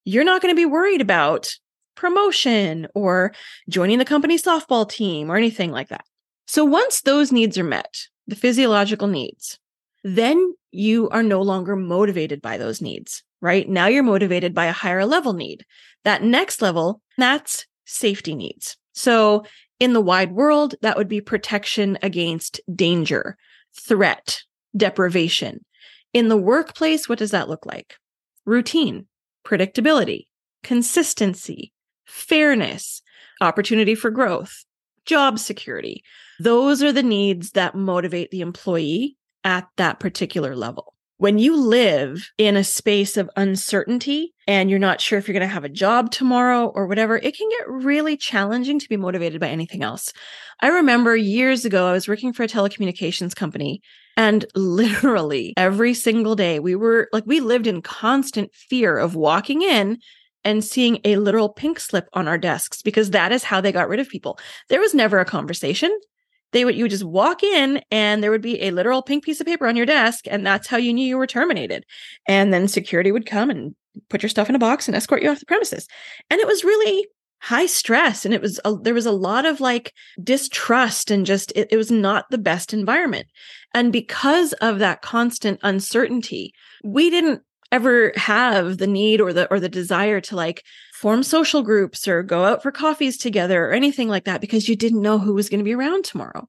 you're 0.05 0.25
not 0.25 0.43
going 0.43 0.53
to 0.53 0.61
be 0.61 0.67
worried 0.67 1.01
about 1.01 1.55
promotion 1.95 2.89
or 2.95 3.33
joining 3.69 3.99
the 3.99 4.05
company 4.05 4.37
softball 4.37 4.89
team 4.89 5.31
or 5.31 5.37
anything 5.37 5.71
like 5.71 5.89
that. 5.89 6.05
So 6.47 6.65
once 6.65 7.03
those 7.03 7.31
needs 7.31 7.57
are 7.59 7.65
met, 7.65 8.09
the 8.27 8.35
physiological 8.35 9.09
needs, 9.09 9.59
then 10.03 10.55
you 10.73 11.09
are 11.11 11.23
no 11.23 11.43
longer 11.43 11.77
motivated 11.77 12.43
by 12.43 12.57
those 12.57 12.81
needs, 12.81 13.23
right? 13.41 13.69
Now 13.69 13.87
you're 13.87 14.03
motivated 14.03 14.55
by 14.55 14.67
a 14.67 14.73
higher 14.73 15.05
level 15.05 15.35
need. 15.35 15.65
That 16.05 16.23
next 16.25 16.63
level, 16.63 17.01
that's 17.17 17.67
safety 17.85 18.35
needs. 18.35 18.77
So 18.95 19.45
in 19.83 19.95
the 19.95 20.01
wide 20.01 20.31
world, 20.31 20.77
that 20.83 20.97
would 20.97 21.09
be 21.09 21.21
protection 21.21 21.99
against 22.03 22.61
danger, 22.73 23.37
threat, 23.75 24.45
deprivation. 24.77 25.65
In 26.13 26.29
the 26.29 26.37
workplace, 26.37 27.09
what 27.09 27.19
does 27.19 27.33
that 27.33 27.49
look 27.49 27.67
like? 27.67 27.97
Routine, 28.47 29.09
predictability, 29.45 30.29
consistency, 30.63 31.73
fairness, 32.05 33.03
opportunity 33.41 33.97
for 33.97 34.13
growth, 34.13 34.65
job 35.05 35.41
security. 35.41 36.05
Those 36.39 36.81
are 36.85 36.93
the 36.93 37.03
needs 37.03 37.51
that 37.51 37.75
motivate 37.75 38.31
the 38.31 38.41
employee 38.41 39.17
at 39.43 39.67
that 39.79 39.99
particular 39.99 40.55
level 40.55 40.92
when 41.23 41.39
you 41.39 41.57
live 41.57 42.33
in 42.37 42.57
a 42.57 42.65
space 42.65 43.17
of 43.17 43.31
uncertainty 43.37 44.35
and 44.49 44.69
you're 44.69 44.81
not 44.81 45.01
sure 45.01 45.21
if 45.21 45.29
you're 45.29 45.39
going 45.39 45.49
to 45.49 45.55
have 45.55 45.63
a 45.63 45.69
job 45.69 46.11
tomorrow 46.11 46.67
or 46.75 46.89
whatever, 46.89 47.17
it 47.17 47.37
can 47.37 47.49
get 47.49 47.71
really 47.71 48.17
challenging 48.17 48.77
to 48.81 48.89
be 48.89 48.97
motivated 48.97 49.41
by 49.41 49.47
anything 49.47 49.85
else. 49.85 50.13
I 50.59 50.67
remember 50.67 51.15
years 51.15 51.65
ago, 51.65 51.87
I 51.87 51.93
was 51.93 52.09
working 52.09 52.33
for 52.33 52.43
a 52.43 52.49
telecommunications 52.49 53.37
company 53.37 53.83
and 54.17 54.45
literally 54.57 55.55
every 55.57 55.95
single 55.95 56.35
day 56.35 56.59
we 56.59 56.75
were 56.75 57.09
like, 57.13 57.23
we 57.25 57.39
lived 57.39 57.69
in 57.69 57.83
constant 57.83 58.53
fear 58.53 58.99
of 58.99 59.15
walking 59.15 59.63
in 59.63 59.99
and 60.43 60.65
seeing 60.65 60.99
a 61.05 61.19
literal 61.19 61.51
pink 61.51 61.79
slip 61.79 62.09
on 62.15 62.27
our 62.27 62.37
desks 62.37 62.83
because 62.83 63.11
that 63.11 63.31
is 63.31 63.45
how 63.45 63.61
they 63.61 63.71
got 63.71 63.89
rid 63.89 64.01
of 64.01 64.09
people. 64.09 64.41
There 64.69 64.81
was 64.81 64.93
never 64.93 65.21
a 65.21 65.25
conversation 65.25 65.97
they 66.53 66.65
would 66.65 66.75
you 66.75 66.85
would 66.85 66.91
just 66.91 67.05
walk 67.05 67.43
in 67.43 67.83
and 67.91 68.23
there 68.23 68.31
would 68.31 68.43
be 68.43 68.63
a 68.63 68.71
literal 68.71 69.03
pink 69.03 69.25
piece 69.25 69.41
of 69.41 69.47
paper 69.47 69.67
on 69.67 69.77
your 69.77 69.87
desk 69.87 70.27
and 70.29 70.47
that's 70.47 70.69
how 70.69 70.77
you 70.77 70.93
knew 70.93 71.07
you 71.07 71.19
were 71.19 71.27
terminated. 71.27 71.85
And 72.27 72.53
then 72.53 72.69
security 72.69 73.13
would 73.13 73.27
come 73.27 73.51
and 73.51 73.75
put 74.09 74.23
your 74.23 74.31
stuff 74.31 74.49
in 74.49 74.55
a 74.55 74.61
box 74.61 74.89
and 74.89 74.97
escort 74.97 75.23
you 75.23 75.31
off 75.31 75.41
the 75.41 75.47
premises. 75.47 75.89
And 76.31 76.41
it 76.41 76.47
was 76.47 76.65
really 76.65 77.07
high 77.41 77.67
stress 77.67 78.25
and 78.25 78.33
it 78.33 78.41
was 78.41 78.61
a, 78.65 78.77
there 78.77 78.95
was 78.95 79.07
a 79.07 79.13
lot 79.13 79.45
of 79.45 79.61
like 79.61 79.93
distrust 80.23 81.11
and 81.11 81.27
just 81.27 81.53
it, 81.57 81.69
it 81.73 81.77
was 81.77 81.91
not 81.91 82.27
the 82.31 82.39
best 82.39 82.73
environment. 82.73 83.27
And 83.75 83.93
because 83.93 84.53
of 84.55 84.79
that 84.79 85.03
constant 85.03 85.59
uncertainty 85.63 86.53
we 86.85 87.11
didn't 87.11 87.43
ever 87.73 88.13
have 88.17 88.79
the 88.79 88.87
need 88.87 89.21
or 89.21 89.33
the 89.33 89.51
or 89.51 89.59
the 89.59 89.69
desire 89.69 90.21
to 90.21 90.37
like 90.37 90.65
form 91.03 91.25
social 91.25 91.63
groups 91.63 92.07
or 92.07 92.23
go 92.23 92.45
out 92.45 92.63
for 92.63 92.71
coffees 92.71 93.17
together 93.17 93.67
or 93.67 93.73
anything 93.73 94.09
like 94.09 94.25
that 94.25 94.41
because 94.41 94.69
you 94.69 94.77
didn't 94.77 95.03
know 95.03 95.19
who 95.19 95.35
was 95.35 95.49
going 95.49 95.59
to 95.59 95.65
be 95.65 95.75
around 95.75 96.05
tomorrow. 96.05 96.49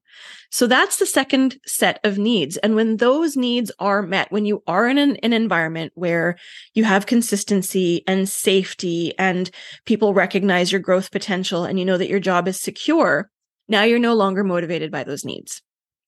So 0.50 0.68
that's 0.68 0.98
the 0.98 1.06
second 1.06 1.58
set 1.66 1.98
of 2.04 2.18
needs. 2.18 2.56
And 2.58 2.76
when 2.76 2.98
those 2.98 3.36
needs 3.36 3.72
are 3.80 4.00
met, 4.00 4.30
when 4.30 4.46
you 4.46 4.62
are 4.68 4.86
in 4.86 4.98
an, 4.98 5.16
an 5.16 5.32
environment 5.32 5.90
where 5.96 6.36
you 6.72 6.84
have 6.84 7.06
consistency 7.06 8.04
and 8.06 8.28
safety 8.28 9.12
and 9.18 9.50
people 9.86 10.14
recognize 10.14 10.70
your 10.70 10.80
growth 10.80 11.10
potential 11.10 11.64
and 11.64 11.80
you 11.80 11.84
know 11.84 11.98
that 11.98 12.08
your 12.08 12.20
job 12.20 12.46
is 12.46 12.60
secure, 12.60 13.28
now 13.66 13.82
you're 13.82 13.98
no 13.98 14.14
longer 14.14 14.44
motivated 14.44 14.92
by 14.92 15.02
those 15.02 15.24
needs. 15.24 15.62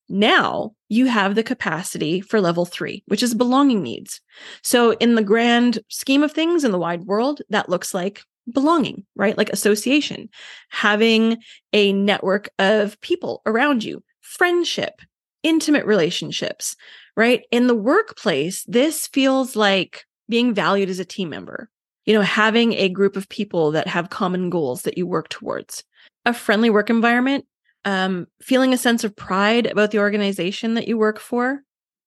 Now 0.09 0.71
you 0.89 1.07
have 1.07 1.35
the 1.35 1.43
capacity 1.43 2.21
for 2.21 2.39
level 2.39 2.65
three, 2.65 3.03
which 3.07 3.23
is 3.23 3.33
belonging 3.33 3.83
needs. 3.83 4.21
So, 4.63 4.91
in 4.91 5.15
the 5.15 5.23
grand 5.23 5.79
scheme 5.89 6.23
of 6.23 6.31
things 6.31 6.63
in 6.63 6.71
the 6.71 6.79
wide 6.79 7.03
world, 7.03 7.41
that 7.49 7.69
looks 7.69 7.93
like 7.93 8.23
belonging, 8.51 9.05
right? 9.15 9.37
Like 9.37 9.49
association, 9.49 10.29
having 10.69 11.37
a 11.73 11.93
network 11.93 12.49
of 12.59 12.99
people 13.01 13.41
around 13.45 13.83
you, 13.83 14.03
friendship, 14.21 15.01
intimate 15.43 15.85
relationships, 15.85 16.75
right? 17.15 17.43
In 17.51 17.67
the 17.67 17.75
workplace, 17.75 18.63
this 18.67 19.07
feels 19.07 19.55
like 19.55 20.05
being 20.29 20.53
valued 20.53 20.89
as 20.89 20.99
a 20.99 21.05
team 21.05 21.29
member, 21.29 21.69
you 22.05 22.13
know, 22.13 22.21
having 22.21 22.73
a 22.73 22.89
group 22.89 23.15
of 23.15 23.29
people 23.29 23.71
that 23.71 23.87
have 23.87 24.09
common 24.09 24.49
goals 24.49 24.83
that 24.83 24.97
you 24.97 25.05
work 25.05 25.29
towards, 25.29 25.83
a 26.25 26.33
friendly 26.33 26.69
work 26.69 26.89
environment, 26.89 27.45
um, 27.85 28.27
feeling 28.41 28.73
a 28.73 28.77
sense 28.77 29.03
of 29.03 29.15
pride 29.15 29.65
about 29.65 29.91
the 29.91 29.99
organization 29.99 30.73
that 30.75 30.87
you 30.87 30.97
work 30.97 31.19
for. 31.19 31.61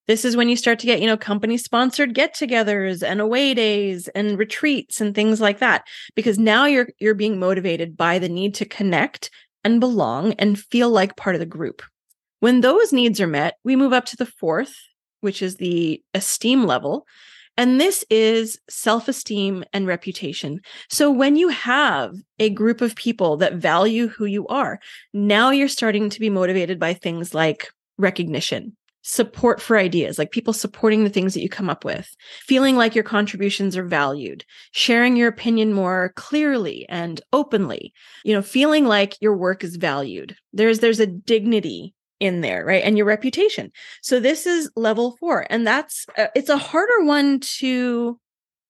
This 0.06 0.24
is 0.24 0.36
when 0.36 0.48
you 0.48 0.56
start 0.56 0.80
to 0.80 0.86
get, 0.86 1.00
you 1.00 1.06
know, 1.06 1.16
company 1.16 1.56
sponsored 1.56 2.14
get-togethers 2.14 3.02
and 3.02 3.20
away 3.20 3.54
days 3.54 4.08
and 4.08 4.38
retreats 4.38 5.00
and 5.00 5.14
things 5.14 5.40
like 5.40 5.60
that 5.60 5.84
because 6.16 6.38
now 6.38 6.64
you're 6.64 6.88
you're 6.98 7.14
being 7.14 7.38
motivated 7.38 7.96
by 7.96 8.18
the 8.18 8.28
need 8.28 8.54
to 8.56 8.64
connect 8.64 9.30
and 9.62 9.78
belong 9.78 10.32
and 10.32 10.58
feel 10.58 10.90
like 10.90 11.16
part 11.16 11.36
of 11.36 11.40
the 11.40 11.46
group. 11.46 11.82
When 12.40 12.60
those 12.60 12.92
needs 12.92 13.20
are 13.20 13.26
met, 13.26 13.56
we 13.62 13.76
move 13.76 13.92
up 13.92 14.06
to 14.06 14.16
the 14.16 14.26
fourth, 14.26 14.74
which 15.20 15.42
is 15.42 15.56
the 15.56 16.02
esteem 16.14 16.64
level. 16.64 17.06
And 17.60 17.78
this 17.78 18.06
is 18.08 18.58
self 18.70 19.06
esteem 19.06 19.64
and 19.74 19.86
reputation. 19.86 20.62
So 20.88 21.10
when 21.10 21.36
you 21.36 21.48
have 21.48 22.14
a 22.38 22.48
group 22.48 22.80
of 22.80 22.96
people 22.96 23.36
that 23.36 23.56
value 23.56 24.08
who 24.08 24.24
you 24.24 24.46
are, 24.46 24.80
now 25.12 25.50
you're 25.50 25.68
starting 25.68 26.08
to 26.08 26.20
be 26.20 26.30
motivated 26.30 26.78
by 26.78 26.94
things 26.94 27.34
like 27.34 27.68
recognition, 27.98 28.74
support 29.02 29.60
for 29.60 29.76
ideas, 29.76 30.18
like 30.18 30.30
people 30.30 30.54
supporting 30.54 31.04
the 31.04 31.10
things 31.10 31.34
that 31.34 31.42
you 31.42 31.50
come 31.50 31.68
up 31.68 31.84
with, 31.84 32.08
feeling 32.46 32.78
like 32.78 32.94
your 32.94 33.04
contributions 33.04 33.76
are 33.76 33.84
valued, 33.84 34.42
sharing 34.72 35.14
your 35.14 35.28
opinion 35.28 35.74
more 35.74 36.14
clearly 36.16 36.86
and 36.88 37.20
openly, 37.34 37.92
you 38.24 38.32
know, 38.32 38.40
feeling 38.40 38.86
like 38.86 39.20
your 39.20 39.36
work 39.36 39.62
is 39.62 39.76
valued. 39.76 40.34
There's 40.54 40.78
there's 40.78 40.98
a 40.98 41.06
dignity 41.06 41.92
in 42.20 42.42
there, 42.42 42.64
right? 42.64 42.84
And 42.84 42.96
your 42.96 43.06
reputation. 43.06 43.72
So 44.02 44.20
this 44.20 44.46
is 44.46 44.70
level 44.76 45.16
4 45.18 45.46
and 45.50 45.66
that's 45.66 46.06
uh, 46.16 46.26
it's 46.36 46.50
a 46.50 46.58
harder 46.58 47.02
one 47.04 47.40
to 47.58 48.18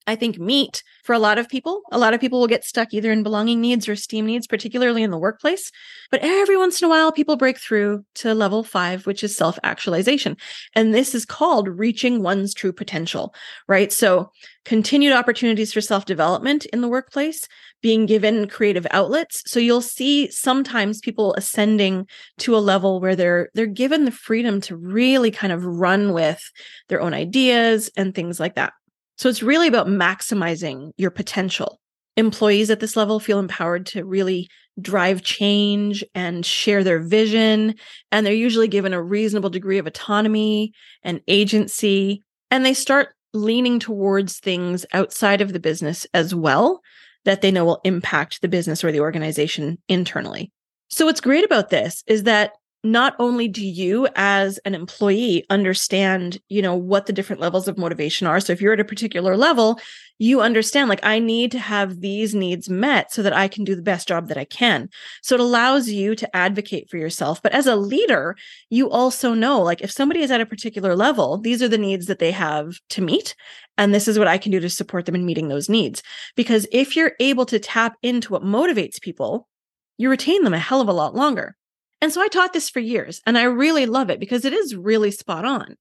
I 0.06 0.16
think 0.16 0.38
meet 0.38 0.82
for 1.04 1.14
a 1.14 1.18
lot 1.18 1.38
of 1.38 1.48
people. 1.48 1.82
A 1.92 1.98
lot 1.98 2.14
of 2.14 2.20
people 2.20 2.40
will 2.40 2.46
get 2.46 2.64
stuck 2.64 2.92
either 2.92 3.12
in 3.12 3.22
belonging 3.22 3.60
needs 3.60 3.88
or 3.88 3.92
esteem 3.92 4.26
needs, 4.26 4.46
particularly 4.46 5.02
in 5.02 5.10
the 5.10 5.18
workplace. 5.18 5.70
But 6.10 6.20
every 6.22 6.56
once 6.56 6.80
in 6.80 6.86
a 6.86 6.88
while, 6.88 7.12
people 7.12 7.36
break 7.36 7.58
through 7.58 8.04
to 8.16 8.34
level 8.34 8.64
five, 8.64 9.06
which 9.06 9.22
is 9.22 9.36
self 9.36 9.58
actualization. 9.62 10.36
And 10.74 10.94
this 10.94 11.14
is 11.14 11.24
called 11.24 11.68
reaching 11.68 12.22
one's 12.22 12.54
true 12.54 12.72
potential, 12.72 13.34
right? 13.68 13.92
So 13.92 14.32
continued 14.64 15.12
opportunities 15.12 15.72
for 15.72 15.80
self 15.80 16.06
development 16.06 16.64
in 16.66 16.80
the 16.80 16.88
workplace, 16.88 17.46
being 17.82 18.06
given 18.06 18.48
creative 18.48 18.86
outlets. 18.90 19.42
So 19.46 19.60
you'll 19.60 19.80
see 19.80 20.30
sometimes 20.30 21.00
people 21.00 21.34
ascending 21.34 22.08
to 22.38 22.56
a 22.56 22.58
level 22.58 23.00
where 23.00 23.16
they're 23.16 23.50
they're 23.54 23.66
given 23.66 24.06
the 24.06 24.10
freedom 24.10 24.60
to 24.62 24.76
really 24.76 25.30
kind 25.30 25.52
of 25.52 25.64
run 25.64 26.12
with 26.12 26.42
their 26.88 27.00
own 27.00 27.14
ideas 27.14 27.90
and 27.96 28.14
things 28.14 28.40
like 28.40 28.56
that. 28.56 28.72
So 29.20 29.28
it's 29.28 29.42
really 29.42 29.68
about 29.68 29.86
maximizing 29.86 30.92
your 30.96 31.10
potential. 31.10 31.78
Employees 32.16 32.70
at 32.70 32.80
this 32.80 32.96
level 32.96 33.20
feel 33.20 33.38
empowered 33.38 33.84
to 33.88 34.02
really 34.02 34.48
drive 34.80 35.20
change 35.20 36.02
and 36.14 36.44
share 36.44 36.82
their 36.82 37.00
vision. 37.00 37.74
And 38.10 38.24
they're 38.24 38.32
usually 38.32 38.66
given 38.66 38.94
a 38.94 39.02
reasonable 39.02 39.50
degree 39.50 39.76
of 39.76 39.86
autonomy 39.86 40.72
and 41.02 41.20
agency. 41.28 42.22
And 42.50 42.64
they 42.64 42.72
start 42.72 43.08
leaning 43.34 43.78
towards 43.78 44.38
things 44.38 44.86
outside 44.94 45.42
of 45.42 45.52
the 45.52 45.60
business 45.60 46.06
as 46.14 46.34
well 46.34 46.80
that 47.26 47.42
they 47.42 47.50
know 47.50 47.66
will 47.66 47.82
impact 47.84 48.40
the 48.40 48.48
business 48.48 48.82
or 48.82 48.90
the 48.90 49.00
organization 49.00 49.76
internally. 49.86 50.50
So, 50.88 51.04
what's 51.04 51.20
great 51.20 51.44
about 51.44 51.68
this 51.68 52.02
is 52.06 52.22
that 52.22 52.52
not 52.82 53.14
only 53.18 53.46
do 53.46 53.64
you 53.64 54.08
as 54.16 54.58
an 54.58 54.74
employee 54.74 55.44
understand 55.50 56.40
you 56.48 56.62
know 56.62 56.74
what 56.74 57.04
the 57.06 57.12
different 57.12 57.40
levels 57.40 57.68
of 57.68 57.76
motivation 57.76 58.26
are 58.26 58.40
so 58.40 58.52
if 58.52 58.60
you're 58.60 58.72
at 58.72 58.80
a 58.80 58.84
particular 58.84 59.36
level 59.36 59.78
you 60.18 60.40
understand 60.40 60.88
like 60.88 61.04
i 61.04 61.18
need 61.18 61.50
to 61.50 61.58
have 61.58 62.00
these 62.00 62.34
needs 62.34 62.70
met 62.70 63.12
so 63.12 63.22
that 63.22 63.34
i 63.34 63.48
can 63.48 63.64
do 63.64 63.74
the 63.74 63.82
best 63.82 64.08
job 64.08 64.28
that 64.28 64.38
i 64.38 64.44
can. 64.44 64.88
So 65.22 65.34
it 65.34 65.40
allows 65.40 65.90
you 65.90 66.14
to 66.14 66.36
advocate 66.36 66.88
for 66.88 66.96
yourself 66.96 67.42
but 67.42 67.52
as 67.52 67.66
a 67.66 67.76
leader 67.76 68.34
you 68.70 68.88
also 68.88 69.34
know 69.34 69.60
like 69.60 69.82
if 69.82 69.90
somebody 69.90 70.20
is 70.20 70.30
at 70.30 70.40
a 70.40 70.46
particular 70.46 70.96
level 70.96 71.36
these 71.36 71.62
are 71.62 71.68
the 71.68 71.78
needs 71.78 72.06
that 72.06 72.18
they 72.18 72.30
have 72.30 72.78
to 72.90 73.02
meet 73.02 73.34
and 73.76 73.94
this 73.94 74.08
is 74.08 74.18
what 74.18 74.28
i 74.28 74.38
can 74.38 74.52
do 74.52 74.60
to 74.60 74.70
support 74.70 75.04
them 75.04 75.14
in 75.14 75.26
meeting 75.26 75.48
those 75.48 75.68
needs. 75.68 76.02
Because 76.34 76.66
if 76.72 76.96
you're 76.96 77.12
able 77.20 77.44
to 77.46 77.58
tap 77.58 77.96
into 78.02 78.32
what 78.32 78.42
motivates 78.42 79.00
people 79.00 79.48
you 79.98 80.08
retain 80.08 80.44
them 80.44 80.54
a 80.54 80.58
hell 80.58 80.80
of 80.80 80.88
a 80.88 80.94
lot 80.94 81.14
longer 81.14 81.56
and 82.00 82.12
so 82.12 82.22
I 82.22 82.28
taught 82.28 82.52
this 82.52 82.70
for 82.70 82.80
years 82.80 83.20
and 83.26 83.36
I 83.36 83.42
really 83.44 83.86
love 83.86 84.10
it 84.10 84.20
because 84.20 84.44
it 84.44 84.52
is 84.52 84.74
really 84.74 85.10
spot 85.10 85.44
on. 85.44 85.76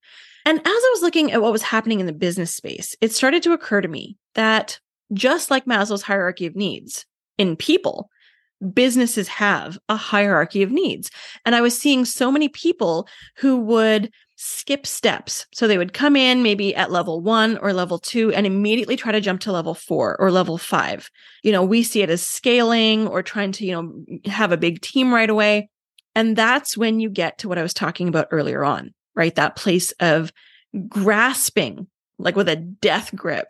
And 0.46 0.60
as 0.60 0.66
I 0.66 0.92
was 0.94 1.02
looking 1.02 1.32
at 1.32 1.42
what 1.42 1.52
was 1.52 1.62
happening 1.62 2.00
in 2.00 2.06
the 2.06 2.14
business 2.14 2.56
space, 2.56 2.96
it 3.02 3.12
started 3.12 3.44
to 3.44 3.54
occur 3.54 3.82
to 3.82 3.88
me 3.88 4.18
that 4.36 4.80
just 5.14 5.52
like 5.52 5.66
Maslow's 5.66 6.04
hierarchy 6.04 6.46
of 6.46 6.56
needs 6.56 7.06
in 7.38 7.56
people, 7.56 8.10
businesses 8.74 9.28
have 9.28 9.78
a 9.90 9.96
hierarchy 9.96 10.62
of 10.62 10.72
needs. 10.72 11.10
And 11.46 11.56
I 11.56 11.62
was 11.62 11.80
seeing 11.80 12.06
so 12.06 12.32
many 12.32 12.50
people 12.50 13.08
who 13.38 13.58
would 13.58 14.12
skip 14.36 14.88
steps. 14.88 15.46
So 15.54 15.68
they 15.68 15.78
would 15.78 15.94
come 15.94 16.16
in 16.16 16.44
maybe 16.44 16.74
at 16.74 16.92
level 16.92 17.20
one 17.20 17.58
or 17.58 17.74
level 17.74 18.00
two 18.00 18.32
and 18.34 18.46
immediately 18.46 18.96
try 18.96 19.12
to 19.12 19.20
jump 19.20 19.42
to 19.42 19.52
level 19.52 19.74
four 19.74 20.16
or 20.20 20.32
level 20.32 20.58
five. 20.58 21.10
You 21.44 21.52
know, 21.52 21.64
we 21.64 21.84
see 21.84 22.02
it 22.02 22.10
as 22.10 22.26
scaling 22.26 23.08
or 23.08 23.22
trying 23.22 23.52
to, 23.54 23.66
you 23.66 23.74
know, 23.74 24.22
have 24.32 24.54
a 24.54 24.58
big 24.58 24.82
team 24.82 25.14
right 25.14 25.30
away. 25.30 25.70
And 26.16 26.36
that's 26.36 26.78
when 26.78 27.00
you 27.00 27.10
get 27.10 27.40
to 27.40 27.48
what 27.48 27.58
I 27.58 27.64
was 27.64 27.74
talking 27.74 28.08
about 28.08 28.28
earlier 28.32 28.64
on, 28.64 28.94
right? 29.16 29.34
That 29.36 29.56
place 29.56 29.92
of 30.00 30.32
grasping, 30.88 31.88
like 32.18 32.36
with 32.36 32.50
a 32.50 32.56
death 32.56 33.16
grip, 33.16 33.48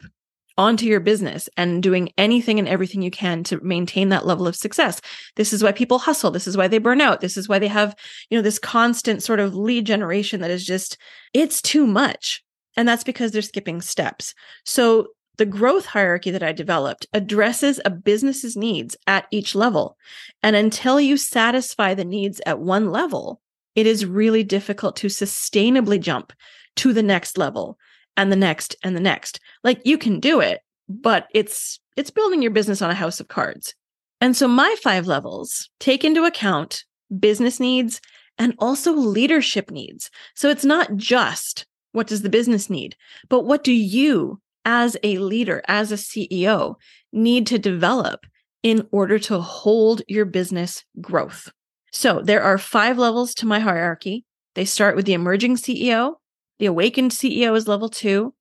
onto 0.59 0.85
your 0.85 0.99
business 0.99 1.47
and 1.55 1.81
doing 1.81 2.11
anything 2.17 2.59
and 2.59 2.67
everything 2.67 3.01
you 3.01 3.09
can 3.09 3.45
to 3.45 3.63
maintain 3.63 4.09
that 4.09 4.25
level 4.25 4.45
of 4.45 4.57
success. 4.57 4.99
This 5.37 5.53
is 5.53 5.63
why 5.63 5.71
people 5.71 5.99
hustle. 5.99 6.31
This 6.31 6.47
is 6.47 6.57
why 6.57 6.67
they 6.67 6.79
burn 6.79 6.99
out. 6.99 7.21
This 7.21 7.37
is 7.37 7.47
why 7.47 7.59
they 7.59 7.69
have, 7.69 7.95
you 8.29 8.37
know, 8.37 8.41
this 8.41 8.59
constant 8.59 9.23
sort 9.23 9.39
of 9.39 9.55
lead 9.55 9.85
generation 9.85 10.41
that 10.41 10.51
is 10.51 10.65
just, 10.65 10.97
it's 11.33 11.61
too 11.61 11.87
much. 11.87 12.43
And 12.75 12.85
that's 12.85 13.05
because 13.05 13.31
they're 13.31 13.41
skipping 13.41 13.79
steps. 13.79 14.33
So 14.65 15.07
the 15.39 15.45
growth 15.45 15.85
hierarchy 15.85 16.31
that 16.31 16.43
I 16.43 16.51
developed 16.51 17.07
addresses 17.13 17.79
a 17.85 17.89
business's 17.89 18.57
needs 18.57 18.97
at 19.07 19.25
each 19.31 19.55
level. 19.55 19.97
And 20.43 20.53
until 20.55 20.99
you 20.99 21.15
satisfy 21.15 21.93
the 21.93 22.03
needs 22.03 22.41
at 22.45 22.59
one 22.59 22.91
level, 22.91 23.41
it 23.73 23.87
is 23.87 24.05
really 24.05 24.43
difficult 24.43 24.97
to 24.97 25.07
sustainably 25.07 25.97
jump 25.99 26.33
to 26.75 26.91
the 26.91 27.01
next 27.01 27.37
level 27.37 27.79
and 28.17 28.31
the 28.31 28.35
next 28.35 28.75
and 28.83 28.97
the 28.97 29.01
next. 29.01 29.39
Like 29.63 29.81
you 29.85 29.97
can 29.97 30.19
do 30.19 30.41
it, 30.41 30.59
but 30.89 31.27
it's 31.33 31.79
it's 31.95 32.11
building 32.11 32.41
your 32.41 32.51
business 32.51 32.81
on 32.81 32.91
a 32.91 32.95
house 32.95 33.21
of 33.21 33.29
cards. 33.29 33.73
And 34.19 34.35
so 34.35 34.45
my 34.47 34.75
five 34.83 35.07
levels 35.07 35.69
take 35.79 36.03
into 36.03 36.25
account 36.25 36.83
business 37.17 37.61
needs 37.61 38.01
and 38.37 38.55
also 38.59 38.91
leadership 38.91 39.71
needs. 39.71 40.11
So 40.35 40.49
it's 40.49 40.65
not 40.65 40.97
just 40.97 41.65
what 41.93 42.07
does 42.07 42.23
the 42.23 42.29
business 42.29 42.69
need, 42.69 42.97
but 43.29 43.45
what 43.45 43.63
do 43.63 43.71
you 43.71 44.41
as 44.65 44.97
a 45.03 45.17
leader, 45.17 45.61
as 45.67 45.91
a 45.91 45.95
CEO, 45.95 46.75
need 47.11 47.47
to 47.47 47.59
develop 47.59 48.25
in 48.63 48.87
order 48.91 49.17
to 49.19 49.39
hold 49.39 50.01
your 50.07 50.25
business 50.25 50.83
growth. 51.01 51.49
So 51.91 52.21
there 52.21 52.43
are 52.43 52.57
five 52.57 52.97
levels 52.97 53.33
to 53.35 53.45
my 53.45 53.59
hierarchy. 53.59 54.25
They 54.55 54.65
start 54.65 54.95
with 54.95 55.05
the 55.05 55.13
emerging 55.13 55.57
CEO. 55.57 56.15
The 56.59 56.67
awakened 56.67 57.11
CEO 57.11 57.55
is 57.55 57.67
level 57.67 57.89
two. 57.89 58.33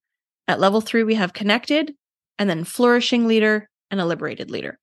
At 0.47 0.61
level 0.61 0.81
three, 0.81 1.03
we 1.03 1.15
have 1.15 1.33
connected, 1.33 1.95
and 2.39 2.49
then 2.49 2.65
flourishing 2.65 3.27
leader 3.27 3.69
and 3.91 4.01
a 4.01 4.07
liberated 4.07 4.51
leader. 4.51 4.79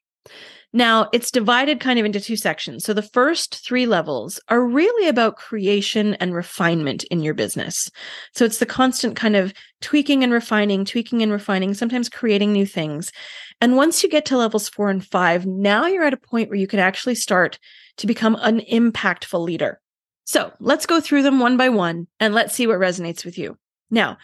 Now, 0.76 1.08
it's 1.14 1.32
divided 1.32 1.80
kind 1.80 2.00
of 2.00 2.06
into 2.06 2.20
two 2.20 2.36
sections. 2.36 2.84
So 2.84 2.94
the 2.94 3.02
first 3.02 3.66
three 3.66 3.86
levels 3.86 4.42
are 4.50 4.62
really 4.62 5.08
about 5.08 5.38
creation 5.38 6.16
and 6.16 6.36
refinement 6.36 7.06
in 7.06 7.22
your 7.22 7.34
business. 7.34 7.90
So 8.34 8.44
it's 8.44 8.58
the 8.58 8.66
constant 8.66 9.16
kind 9.16 9.38
of 9.38 9.54
tweaking 9.80 10.22
and 10.22 10.34
refining, 10.34 10.84
tweaking 10.84 11.22
and 11.22 11.32
refining, 11.32 11.76
sometimes 11.76 12.10
creating 12.10 12.52
new 12.52 12.66
things. 12.66 13.14
And 13.62 13.78
once 13.78 14.04
you 14.04 14.10
get 14.10 14.26
to 14.26 14.38
levels 14.38 14.68
four 14.68 14.90
and 14.90 15.04
five, 15.04 15.46
now 15.46 15.86
you're 15.86 16.04
at 16.04 16.14
a 16.14 16.18
point 16.18 16.50
where 16.50 16.60
you 16.60 16.68
can 16.68 16.80
actually 16.80 17.16
start 17.16 17.58
to 17.96 18.06
become 18.06 18.36
an 18.42 18.60
impactful 18.60 19.40
leader. 19.40 19.80
So 20.26 20.52
let's 20.60 20.86
go 20.86 21.00
through 21.00 21.24
them 21.24 21.40
one 21.40 21.56
by 21.56 21.70
one 21.70 22.08
and 22.20 22.34
let's 22.34 22.54
see 22.54 22.68
what 22.68 22.80
resonates 22.80 23.24
with 23.24 23.38
you. 23.38 23.58
Now, 23.90 24.18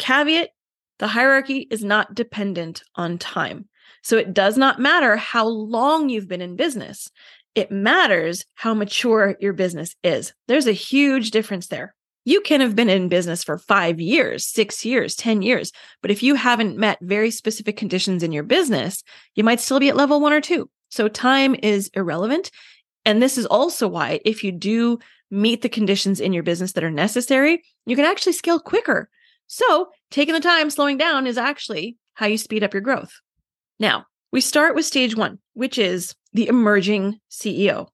caveat 0.00 0.48
the 0.98 1.06
hierarchy 1.06 1.68
is 1.70 1.84
not 1.84 2.12
dependent 2.12 2.82
on 2.96 3.18
time. 3.18 3.68
So 4.02 4.16
it 4.16 4.34
does 4.34 4.56
not 4.56 4.80
matter 4.80 5.16
how 5.16 5.46
long 5.46 6.08
you've 6.08 6.28
been 6.28 6.40
in 6.40 6.56
business. 6.56 7.08
It 7.54 7.70
matters 7.70 8.44
how 8.54 8.74
mature 8.74 9.36
your 9.40 9.52
business 9.52 9.94
is. 10.02 10.32
There's 10.48 10.66
a 10.66 10.72
huge 10.72 11.30
difference 11.30 11.66
there. 11.66 11.94
You 12.24 12.40
can 12.40 12.60
have 12.60 12.76
been 12.76 12.88
in 12.88 13.08
business 13.08 13.42
for 13.42 13.58
five 13.58 14.00
years, 14.00 14.46
six 14.46 14.84
years, 14.84 15.16
10 15.16 15.42
years, 15.42 15.72
but 16.02 16.10
if 16.10 16.22
you 16.22 16.36
haven't 16.36 16.78
met 16.78 16.98
very 17.02 17.30
specific 17.32 17.76
conditions 17.76 18.22
in 18.22 18.30
your 18.32 18.44
business, 18.44 19.02
you 19.34 19.42
might 19.42 19.60
still 19.60 19.80
be 19.80 19.88
at 19.88 19.96
level 19.96 20.20
one 20.20 20.32
or 20.32 20.40
two. 20.40 20.70
So 20.90 21.08
time 21.08 21.56
is 21.62 21.90
irrelevant. 21.94 22.50
And 23.04 23.20
this 23.20 23.38
is 23.38 23.46
also 23.46 23.88
why, 23.88 24.20
if 24.24 24.44
you 24.44 24.52
do 24.52 25.00
meet 25.30 25.62
the 25.62 25.68
conditions 25.68 26.20
in 26.20 26.32
your 26.32 26.42
business 26.42 26.72
that 26.72 26.84
are 26.84 26.90
necessary, 26.90 27.64
you 27.86 27.96
can 27.96 28.04
actually 28.04 28.34
scale 28.34 28.60
quicker. 28.60 29.08
So, 29.48 29.88
taking 30.10 30.34
the 30.34 30.40
time, 30.40 30.70
slowing 30.70 30.98
down 30.98 31.26
is 31.26 31.36
actually 31.36 31.96
how 32.14 32.26
you 32.26 32.38
speed 32.38 32.62
up 32.62 32.72
your 32.72 32.82
growth. 32.82 33.20
Now, 33.82 34.06
we 34.30 34.40
start 34.40 34.76
with 34.76 34.86
stage 34.86 35.16
one, 35.16 35.40
which 35.54 35.76
is 35.76 36.14
the 36.32 36.46
emerging 36.46 37.18
CEO. 37.28 37.88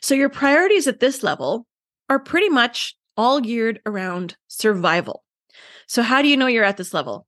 So, 0.00 0.14
your 0.14 0.28
priorities 0.28 0.86
at 0.86 1.00
this 1.00 1.24
level 1.24 1.66
are 2.08 2.20
pretty 2.20 2.48
much 2.48 2.94
all 3.16 3.40
geared 3.40 3.80
around 3.84 4.36
survival. 4.46 5.24
So, 5.88 6.02
how 6.02 6.22
do 6.22 6.28
you 6.28 6.36
know 6.36 6.46
you're 6.46 6.62
at 6.62 6.76
this 6.76 6.94
level? 6.94 7.26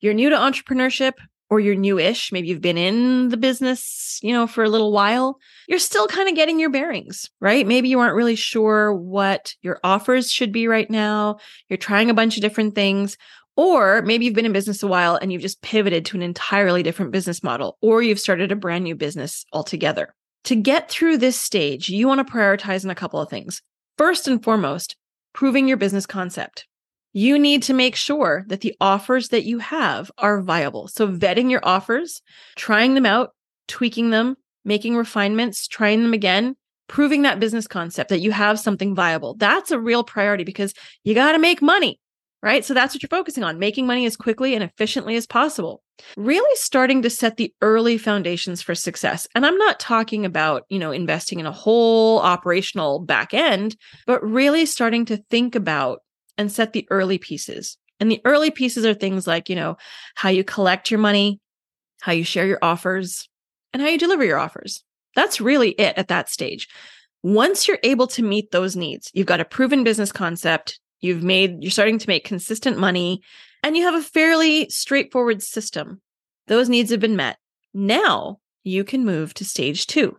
You're 0.00 0.14
new 0.14 0.30
to 0.30 0.36
entrepreneurship, 0.36 1.14
or 1.50 1.58
you're 1.58 1.74
newish, 1.74 2.30
maybe 2.30 2.48
you've 2.48 2.60
been 2.60 2.78
in 2.78 3.30
the 3.30 3.36
business, 3.36 4.18
you 4.22 4.32
know, 4.32 4.46
for 4.46 4.64
a 4.64 4.68
little 4.68 4.92
while, 4.92 5.38
you're 5.68 5.78
still 5.78 6.06
kind 6.06 6.28
of 6.28 6.34
getting 6.34 6.58
your 6.58 6.70
bearings, 6.70 7.30
right? 7.40 7.66
Maybe 7.66 7.88
you 7.88 8.00
aren't 8.00 8.16
really 8.16 8.34
sure 8.36 8.92
what 8.92 9.54
your 9.62 9.78
offers 9.84 10.32
should 10.32 10.52
be 10.52 10.66
right 10.66 10.90
now. 10.90 11.38
You're 11.68 11.76
trying 11.76 12.10
a 12.10 12.14
bunch 12.14 12.36
of 12.36 12.42
different 12.42 12.74
things. 12.74 13.16
Or 13.56 14.02
maybe 14.02 14.24
you've 14.24 14.34
been 14.34 14.46
in 14.46 14.52
business 14.52 14.82
a 14.82 14.86
while 14.86 15.16
and 15.16 15.32
you've 15.32 15.42
just 15.42 15.62
pivoted 15.62 16.04
to 16.06 16.16
an 16.16 16.22
entirely 16.22 16.82
different 16.82 17.12
business 17.12 17.42
model, 17.42 17.78
or 17.80 18.02
you've 18.02 18.20
started 18.20 18.52
a 18.52 18.56
brand 18.56 18.84
new 18.84 18.94
business 18.94 19.44
altogether. 19.52 20.14
To 20.44 20.56
get 20.56 20.90
through 20.90 21.18
this 21.18 21.40
stage, 21.40 21.88
you 21.88 22.06
want 22.06 22.26
to 22.26 22.32
prioritize 22.32 22.84
in 22.84 22.90
a 22.90 22.94
couple 22.94 23.20
of 23.20 23.28
things. 23.28 23.62
First 23.98 24.28
and 24.28 24.42
foremost, 24.42 24.96
proving 25.32 25.66
your 25.66 25.78
business 25.78 26.06
concept 26.06 26.66
you 27.16 27.38
need 27.38 27.62
to 27.62 27.72
make 27.72 27.96
sure 27.96 28.44
that 28.48 28.60
the 28.60 28.74
offers 28.78 29.30
that 29.30 29.44
you 29.44 29.58
have 29.58 30.10
are 30.18 30.42
viable. 30.42 30.86
So, 30.86 31.08
vetting 31.08 31.50
your 31.50 31.64
offers, 31.64 32.20
trying 32.56 32.92
them 32.92 33.06
out, 33.06 33.30
tweaking 33.68 34.10
them, 34.10 34.36
making 34.66 34.96
refinements, 34.96 35.66
trying 35.66 36.02
them 36.02 36.12
again, 36.12 36.56
proving 36.88 37.22
that 37.22 37.40
business 37.40 37.66
concept 37.66 38.10
that 38.10 38.20
you 38.20 38.32
have 38.32 38.60
something 38.60 38.94
viable. 38.94 39.34
That's 39.34 39.70
a 39.70 39.80
real 39.80 40.04
priority 40.04 40.44
because 40.44 40.74
you 41.04 41.14
got 41.14 41.32
to 41.32 41.38
make 41.38 41.62
money, 41.62 41.98
right? 42.42 42.64
So, 42.64 42.74
that's 42.74 42.94
what 42.94 43.02
you're 43.02 43.08
focusing 43.08 43.44
on 43.44 43.58
making 43.58 43.86
money 43.86 44.06
as 44.06 44.16
quickly 44.16 44.54
and 44.54 44.62
efficiently 44.62 45.16
as 45.16 45.26
possible. 45.26 45.82
Really 46.16 46.56
starting 46.56 47.02
to 47.02 47.10
set 47.10 47.36
the 47.36 47.52
early 47.62 47.98
foundations 47.98 48.62
for 48.62 48.74
success. 48.74 49.26
And 49.34 49.46
I'm 49.46 49.56
not 49.58 49.80
talking 49.80 50.24
about, 50.24 50.64
you 50.68 50.78
know, 50.78 50.92
investing 50.92 51.40
in 51.40 51.46
a 51.46 51.52
whole 51.52 52.20
operational 52.20 53.00
back 53.00 53.32
end, 53.34 53.76
but 54.06 54.22
really 54.22 54.66
starting 54.66 55.04
to 55.06 55.22
think 55.30 55.54
about 55.54 56.00
and 56.38 56.52
set 56.52 56.72
the 56.72 56.86
early 56.90 57.18
pieces. 57.18 57.78
And 57.98 58.10
the 58.10 58.20
early 58.24 58.50
pieces 58.50 58.84
are 58.84 58.94
things 58.94 59.26
like, 59.26 59.48
you 59.48 59.56
know, 59.56 59.76
how 60.14 60.28
you 60.28 60.44
collect 60.44 60.90
your 60.90 61.00
money, 61.00 61.40
how 62.02 62.12
you 62.12 62.24
share 62.24 62.46
your 62.46 62.58
offers, 62.60 63.28
and 63.72 63.82
how 63.82 63.88
you 63.88 63.98
deliver 63.98 64.24
your 64.24 64.38
offers. 64.38 64.82
That's 65.14 65.40
really 65.40 65.70
it 65.70 65.96
at 65.96 66.08
that 66.08 66.28
stage. 66.28 66.68
Once 67.22 67.66
you're 67.66 67.78
able 67.82 68.06
to 68.08 68.22
meet 68.22 68.50
those 68.52 68.76
needs, 68.76 69.10
you've 69.14 69.26
got 69.26 69.40
a 69.40 69.44
proven 69.44 69.82
business 69.82 70.12
concept, 70.12 70.78
you've 71.06 71.22
made, 71.22 71.62
you're 71.62 71.70
starting 71.70 71.98
to 71.98 72.08
make 72.08 72.24
consistent 72.24 72.78
money, 72.78 73.22
and 73.62 73.76
you 73.76 73.84
have 73.84 73.94
a 73.94 74.02
fairly 74.02 74.68
straightforward 74.68 75.42
system. 75.42 76.00
Those 76.46 76.68
needs 76.68 76.90
have 76.90 77.00
been 77.00 77.16
met. 77.16 77.38
Now 77.72 78.38
you 78.64 78.84
can 78.84 79.04
move 79.04 79.34
to 79.34 79.44
stage 79.44 79.86
two, 79.86 80.16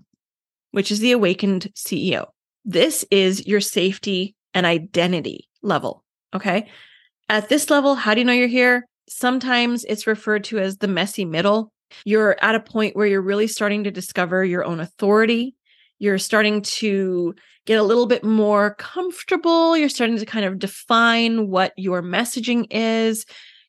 which 0.71 0.91
is 0.91 0.99
the 0.99 1.11
awakened 1.11 1.71
CEO. 1.75 2.27
This 2.65 3.05
is 3.11 3.45
your 3.45 3.61
safety 3.61 4.35
and 4.53 4.65
identity 4.65 5.47
level. 5.61 6.03
Okay. 6.33 6.69
At 7.29 7.49
this 7.49 7.69
level, 7.69 7.95
how 7.95 8.13
do 8.13 8.21
you 8.21 8.25
know 8.25 8.33
you're 8.33 8.47
here? 8.47 8.85
Sometimes 9.09 9.85
it's 9.85 10.07
referred 10.07 10.43
to 10.45 10.59
as 10.59 10.77
the 10.77 10.87
messy 10.87 11.25
middle. 11.25 11.71
You're 12.03 12.35
at 12.41 12.55
a 12.55 12.59
point 12.59 12.95
where 12.95 13.07
you're 13.07 13.21
really 13.21 13.47
starting 13.47 13.85
to 13.85 13.91
discover 13.91 14.43
your 14.43 14.65
own 14.65 14.79
authority. 14.79 15.55
You're 15.99 16.17
starting 16.17 16.61
to 16.61 17.35
get 17.67 17.77
a 17.77 17.83
little 17.83 18.07
bit 18.07 18.23
more 18.23 18.75
comfortable. 18.75 19.77
You're 19.77 19.89
starting 19.89 20.17
to 20.17 20.25
kind 20.25 20.45
of 20.45 20.57
define 20.57 21.49
what 21.49 21.73
your 21.75 22.01
messaging 22.01 22.65
is. 22.71 23.25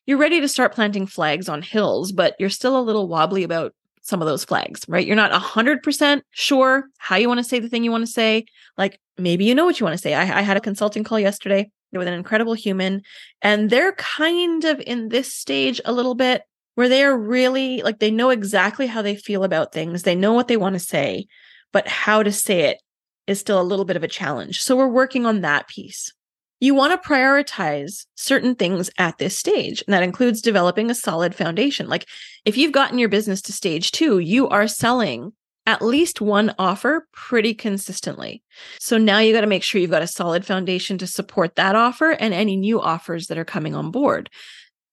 You're 0.07 0.17
ready 0.17 0.39
to 0.39 0.47
start 0.47 0.73
planting 0.73 1.05
flags 1.05 1.49
on 1.49 1.61
hills, 1.61 2.13
but 2.13 2.33
you're 2.39 2.49
still 2.49 2.79
a 2.79 2.81
little 2.81 3.09
wobbly 3.09 3.43
about 3.43 3.75
some 4.01 4.21
of 4.21 4.27
those 4.27 4.45
flags, 4.45 4.85
right? 4.87 5.05
You're 5.05 5.17
not 5.17 5.33
100% 5.33 6.21
sure 6.31 6.85
how 6.97 7.17
you 7.17 7.27
want 7.27 7.39
to 7.39 7.43
say 7.43 7.59
the 7.59 7.67
thing 7.67 7.83
you 7.83 7.91
want 7.91 8.05
to 8.05 8.11
say. 8.11 8.45
Like 8.77 8.99
maybe 9.17 9.43
you 9.43 9.53
know 9.53 9.65
what 9.65 9.79
you 9.79 9.83
want 9.83 9.95
to 9.95 10.01
say. 10.01 10.13
I, 10.13 10.39
I 10.39 10.41
had 10.41 10.57
a 10.57 10.61
consulting 10.61 11.03
call 11.03 11.19
yesterday 11.19 11.69
with 11.91 12.07
an 12.07 12.13
incredible 12.13 12.53
human. 12.53 13.01
And 13.41 13.69
they're 13.69 13.91
kind 13.93 14.63
of 14.63 14.79
in 14.79 15.09
this 15.09 15.33
stage 15.33 15.81
a 15.83 15.91
little 15.91 16.15
bit 16.15 16.43
where 16.75 16.87
they 16.87 17.03
are 17.03 17.17
really 17.17 17.81
like 17.81 17.99
they 17.99 18.11
know 18.11 18.29
exactly 18.29 18.87
how 18.87 19.01
they 19.01 19.17
feel 19.17 19.43
about 19.43 19.73
things. 19.73 20.03
They 20.03 20.15
know 20.15 20.31
what 20.31 20.47
they 20.47 20.57
want 20.57 20.75
to 20.75 20.79
say, 20.79 21.27
but 21.73 21.85
how 21.87 22.23
to 22.23 22.31
say 22.31 22.61
it 22.61 22.81
is 23.29 23.39
still 23.39 23.61
a 23.61 23.63
little 23.63 23.85
bit 23.85 23.95
of 23.95 24.03
a 24.03 24.07
challenge. 24.07 24.61
So 24.61 24.75
we're 24.75 24.87
working 24.87 25.25
on 25.25 25.41
that 25.41 25.67
piece. 25.67 26.11
You 26.59 26.73
want 26.73 27.01
to 27.01 27.07
prioritize 27.07 28.05
certain 28.15 28.55
things 28.55 28.89
at 28.97 29.17
this 29.17 29.37
stage, 29.37 29.81
and 29.87 29.93
that 29.93 30.03
includes 30.03 30.41
developing 30.41 30.89
a 30.89 30.95
solid 30.95 31.33
foundation. 31.33 31.87
Like 31.87 32.05
if 32.43 32.57
you've 32.57 32.73
gotten 32.73 32.97
your 32.99 33.07
business 33.07 33.41
to 33.43 33.53
stage 33.53 33.91
two, 33.91 34.19
you 34.19 34.49
are 34.49 34.67
selling 34.67 35.31
at 35.65 35.83
least 35.83 36.19
one 36.19 36.53
offer 36.57 37.07
pretty 37.13 37.53
consistently. 37.53 38.41
So 38.79 38.97
now 38.97 39.19
you 39.19 39.31
got 39.31 39.41
to 39.41 39.47
make 39.47 39.61
sure 39.63 39.79
you've 39.79 39.91
got 39.91 40.01
a 40.01 40.07
solid 40.07 40.43
foundation 40.43 40.97
to 40.97 41.07
support 41.07 41.55
that 41.55 41.75
offer 41.75 42.11
and 42.11 42.33
any 42.33 42.57
new 42.57 42.81
offers 42.81 43.27
that 43.27 43.37
are 43.37 43.45
coming 43.45 43.75
on 43.75 43.91
board. 43.91 44.29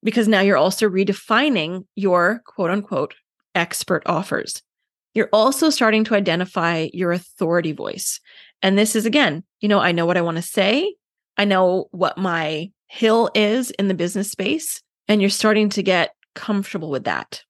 Because 0.03 0.27
now 0.27 0.41
you're 0.41 0.55
also 0.55 0.87
redefining 0.87 1.85
your 1.95 2.43
quote 2.45 2.69
unquote 2.69 3.15
expert 3.55 4.03
offers. 4.05 4.61
You're 5.17 5.29
also 5.33 5.71
starting 5.71 6.03
to 6.03 6.13
identify 6.13 6.89
your 6.93 7.11
authority 7.11 7.71
voice. 7.71 8.19
And 8.61 8.77
this 8.77 8.95
is 8.95 9.07
again, 9.07 9.43
you 9.61 9.67
know, 9.67 9.79
I 9.79 9.91
know 9.91 10.05
what 10.05 10.15
I 10.15 10.21
want 10.21 10.37
to 10.37 10.43
say. 10.43 10.93
I 11.37 11.43
know 11.43 11.87
what 11.89 12.19
my 12.19 12.69
hill 12.85 13.31
is 13.33 13.71
in 13.71 13.87
the 13.87 13.95
business 13.95 14.29
space. 14.29 14.83
And 15.07 15.19
you're 15.19 15.31
starting 15.31 15.69
to 15.69 15.81
get 15.81 16.13
comfortable 16.35 16.91
with 16.91 17.05
that. 17.05 17.41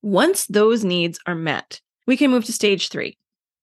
Once 0.00 0.46
those 0.46 0.82
needs 0.82 1.20
are 1.26 1.34
met, 1.34 1.82
we 2.06 2.16
can 2.16 2.30
move 2.30 2.46
to 2.46 2.54
stage 2.54 2.88
three, 2.88 3.18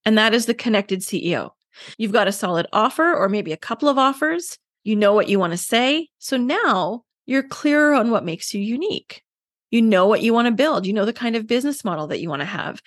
and 0.05 0.19
that 0.19 0.35
is 0.35 0.45
the 0.45 0.53
connected 0.53 0.99
CEO. 0.99 1.49
You've 1.97 2.13
got 2.13 2.27
a 2.27 2.31
solid 2.31 2.67
offer 2.71 3.11
or 3.11 3.27
maybe 3.27 3.53
a 3.53 3.57
couple 3.57 3.89
of 3.89 3.97
offers. 3.97 4.59
You 4.83 4.95
know 4.95 5.15
what 5.15 5.29
you 5.29 5.39
want 5.39 5.53
to 5.53 5.57
say. 5.57 6.09
So 6.19 6.37
now 6.37 7.05
you're 7.25 7.41
clearer 7.41 7.95
on 7.95 8.11
what 8.11 8.23
makes 8.23 8.53
you 8.53 8.61
unique. 8.61 9.23
You 9.71 9.81
know 9.81 10.05
what 10.05 10.21
you 10.21 10.31
want 10.31 10.45
to 10.45 10.53
build. 10.53 10.85
You 10.85 10.93
know 10.93 11.05
the 11.05 11.11
kind 11.11 11.35
of 11.35 11.47
business 11.47 11.83
model 11.83 12.05
that 12.07 12.21
you 12.21 12.29
want 12.29 12.41
to 12.41 12.45
have. 12.45 12.83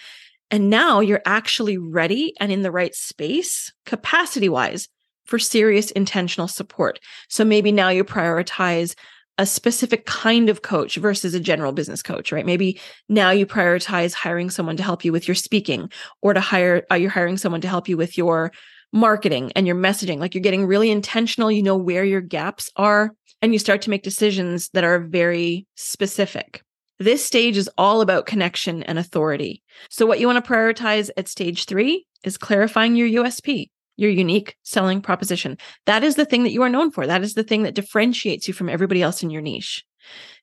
And 0.51 0.69
now 0.69 1.01
you're 1.01 1.23
actually 1.25 1.79
ready 1.79 2.35
and 2.41 2.51
in 2.51 2.63
the 2.63 2.71
right 2.71 2.95
space, 2.95 3.73
capacity 3.87 4.49
wise, 4.49 4.89
for 5.25 5.39
serious 5.39 5.93
intentional 5.93 6.49
support. 6.49 6.99
So 7.29 7.45
maybe 7.45 7.71
now 7.71 7.89
you 7.89 8.03
prioritize 8.03 8.97
a 9.39 9.47
specific 9.47 10.05
kind 10.05 10.51
of 10.51 10.63
coach 10.63 10.97
versus 10.97 11.35
a 11.35 11.41
general 11.41 11.73
business 11.73 12.03
coach, 12.03 12.33
right? 12.33 12.45
Maybe 12.45 12.81
now 13.09 13.31
you 13.31 13.47
prioritize 13.47 14.13
hiring 14.13 14.51
someone 14.51 14.77
to 14.77 14.83
help 14.83 15.05
you 15.05 15.13
with 15.13 15.29
your 15.29 15.37
speaking 15.37 15.91
or 16.21 16.35
to 16.35 16.41
hire, 16.41 16.85
uh, 16.91 16.97
you're 16.97 17.11
hiring 17.11 17.39
someone 17.39 17.61
to 17.63 17.69
help 17.69 17.89
you 17.89 17.97
with 17.97 18.19
your 18.19 18.53
marketing 18.93 19.53
and 19.57 19.67
your 19.67 19.77
messaging. 19.77 20.19
Like 20.19 20.35
you're 20.35 20.43
getting 20.43 20.67
really 20.67 20.91
intentional. 20.91 21.51
You 21.51 21.63
know 21.63 21.77
where 21.77 22.05
your 22.05 22.21
gaps 22.21 22.71
are 22.77 23.13
and 23.41 23.53
you 23.53 23.59
start 23.59 23.83
to 23.83 23.91
make 23.91 24.03
decisions 24.03 24.69
that 24.71 24.85
are 24.85 24.99
very 24.99 25.67
specific. 25.75 26.63
This 27.01 27.25
stage 27.25 27.57
is 27.57 27.69
all 27.77 28.03
about 28.03 28.27
connection 28.27 28.85
and 28.85 28.99
authority. 28.99 29.63
So, 29.89 30.07
what 30.07 30.21
you 30.21 30.29
want 30.29 30.45
to 30.45 30.49
prioritize 30.49 31.11
at 31.17 31.27
stage 31.27 31.65
three 31.65 32.07
is 32.23 32.39
clarifying 32.39 32.95
your 32.95 33.25
USP 33.25 33.71
your 34.01 34.11
unique 34.11 34.57
selling 34.63 35.03
proposition. 35.03 35.59
That 35.85 36.03
is 36.03 36.15
the 36.15 36.25
thing 36.25 36.43
that 36.45 36.53
you 36.53 36.63
are 36.63 36.71
known 36.71 36.91
for. 36.91 37.07
That 37.07 37.23
is 37.23 37.35
the 37.35 37.43
thing 37.43 37.65
that 37.65 37.75
differentiates 37.75 38.49
you 38.49 38.55
from 38.55 38.71
everybody 38.71 39.03
else 39.03 39.23
in 39.23 39.29
your 39.29 39.43
niche. 39.43 39.85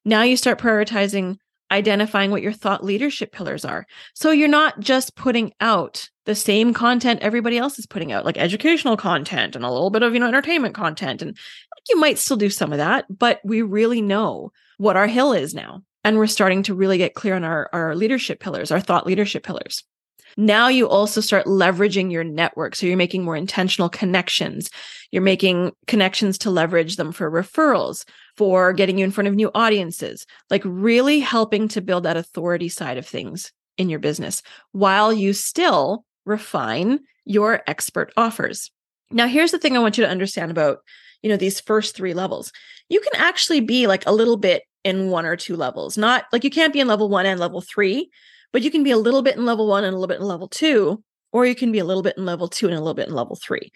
Now 0.06 0.22
you 0.22 0.38
start 0.38 0.60
prioritizing 0.60 1.38
identifying 1.72 2.32
what 2.32 2.42
your 2.42 2.54
thought 2.54 2.84
leadership 2.84 3.32
pillars 3.32 3.66
are. 3.66 3.86
So 4.14 4.32
you're 4.32 4.48
not 4.48 4.80
just 4.80 5.16
putting 5.16 5.52
out 5.60 6.10
the 6.26 6.36
same 6.36 6.74
content 6.74 7.20
everybody 7.22 7.58
else 7.58 7.78
is 7.78 7.86
putting 7.86 8.12
out, 8.12 8.26
like 8.26 8.38
educational 8.38 8.96
content 8.96 9.56
and 9.56 9.66
a 9.66 9.72
little 9.72 9.90
bit 9.90 10.04
of, 10.04 10.14
you 10.14 10.20
know, 10.20 10.28
entertainment 10.28 10.76
content. 10.76 11.22
And 11.22 11.38
you 11.90 12.00
might 12.00 12.20
still 12.20 12.38
do 12.38 12.50
some 12.50 12.72
of 12.72 12.78
that, 12.78 13.06
but 13.10 13.42
we 13.44 13.62
really 13.64 14.02
know 14.02 14.52
what 14.78 14.96
our 14.96 15.08
hill 15.08 15.34
is 15.34 15.54
now. 15.54 15.82
And 16.08 16.18
we're 16.18 16.28
starting 16.28 16.64
to 16.64 16.74
really 16.74 16.98
get 16.98 17.16
clear 17.16 17.36
on 17.36 17.44
our, 17.44 17.70
our 17.74 17.94
leadership 17.94 18.40
pillars, 18.40 18.72
our 18.72 18.80
thought 18.80 19.06
leadership 19.06 19.44
pillars. 19.44 19.84
Now 20.38 20.70
you 20.70 20.88
also 20.88 21.20
start 21.20 21.48
leveraging 21.48 22.14
your 22.14 22.24
network. 22.24 22.78
So 22.78 22.86
you're 22.86 22.96
making 22.96 23.26
more 23.26 23.36
intentional 23.36 23.90
connections. 23.90 24.70
You're 25.12 25.22
making 25.22 25.74
connections 25.86 26.38
to 26.38 26.50
leverage 26.50 26.96
them 26.96 27.12
for 27.12 27.30
referrals, 27.30 28.06
for 28.38 28.72
getting 28.72 28.98
you 28.98 29.04
in 29.04 29.12
front 29.12 29.28
of 29.28 29.36
new 29.36 29.52
audiences, 29.54 30.26
like 30.50 30.62
really 30.64 31.20
helping 31.20 31.68
to 31.68 31.82
build 31.82 32.04
that 32.04 32.16
authority 32.16 32.70
side 32.70 32.98
of 32.98 33.06
things 33.06 33.52
in 33.78 33.90
your 33.90 34.00
business 34.00 34.42
while 34.72 35.12
you 35.12 35.34
still 35.34 36.06
refine 36.26 37.02
your 37.26 37.64
expert 37.68 38.14
offers. 38.16 38.72
Now, 39.12 39.28
here's 39.28 39.52
the 39.52 39.60
thing 39.60 39.76
I 39.76 39.82
want 39.82 39.98
you 39.98 40.06
to 40.06 40.10
understand 40.10 40.52
about, 40.52 40.78
you 41.22 41.30
know, 41.30 41.36
these 41.36 41.60
first 41.60 41.98
three 41.98 42.14
levels. 42.14 42.54
You 42.88 43.02
can 43.02 43.22
actually 43.22 43.60
be 43.60 43.88
like 43.88 44.06
a 44.06 44.14
little 44.14 44.38
bit 44.38 44.64
in 44.88 45.10
one 45.10 45.26
or 45.26 45.36
two 45.36 45.56
levels, 45.56 45.98
not 45.98 46.26
like 46.32 46.44
you 46.44 46.50
can't 46.50 46.74
be 46.74 46.80
in 46.80 46.88
level 46.88 47.10
one 47.10 47.26
and 47.26 47.40
level 47.40 47.62
three, 47.62 48.10
but 48.54 48.62
you 48.62 48.72
can 48.72 48.84
be 48.84 48.92
a 48.92 48.98
little 48.98 49.22
bit 49.22 49.36
in 49.36 49.46
level 49.46 49.68
one 49.68 49.84
and 49.84 49.94
a 49.94 49.98
little 49.98 50.08
bit 50.08 50.22
in 50.22 50.26
level 50.26 50.48
two, 50.48 51.04
or 51.34 51.46
you 51.46 51.56
can 51.56 51.72
be 51.72 51.80
a 51.80 51.86
little 51.86 52.04
bit 52.04 52.18
in 52.18 52.26
level 52.26 52.48
two 52.48 52.68
and 52.68 52.76
a 52.76 52.80
little 52.80 52.94
bit 52.94 53.10
in 53.10 53.14
level 53.14 53.36
three. 53.36 53.72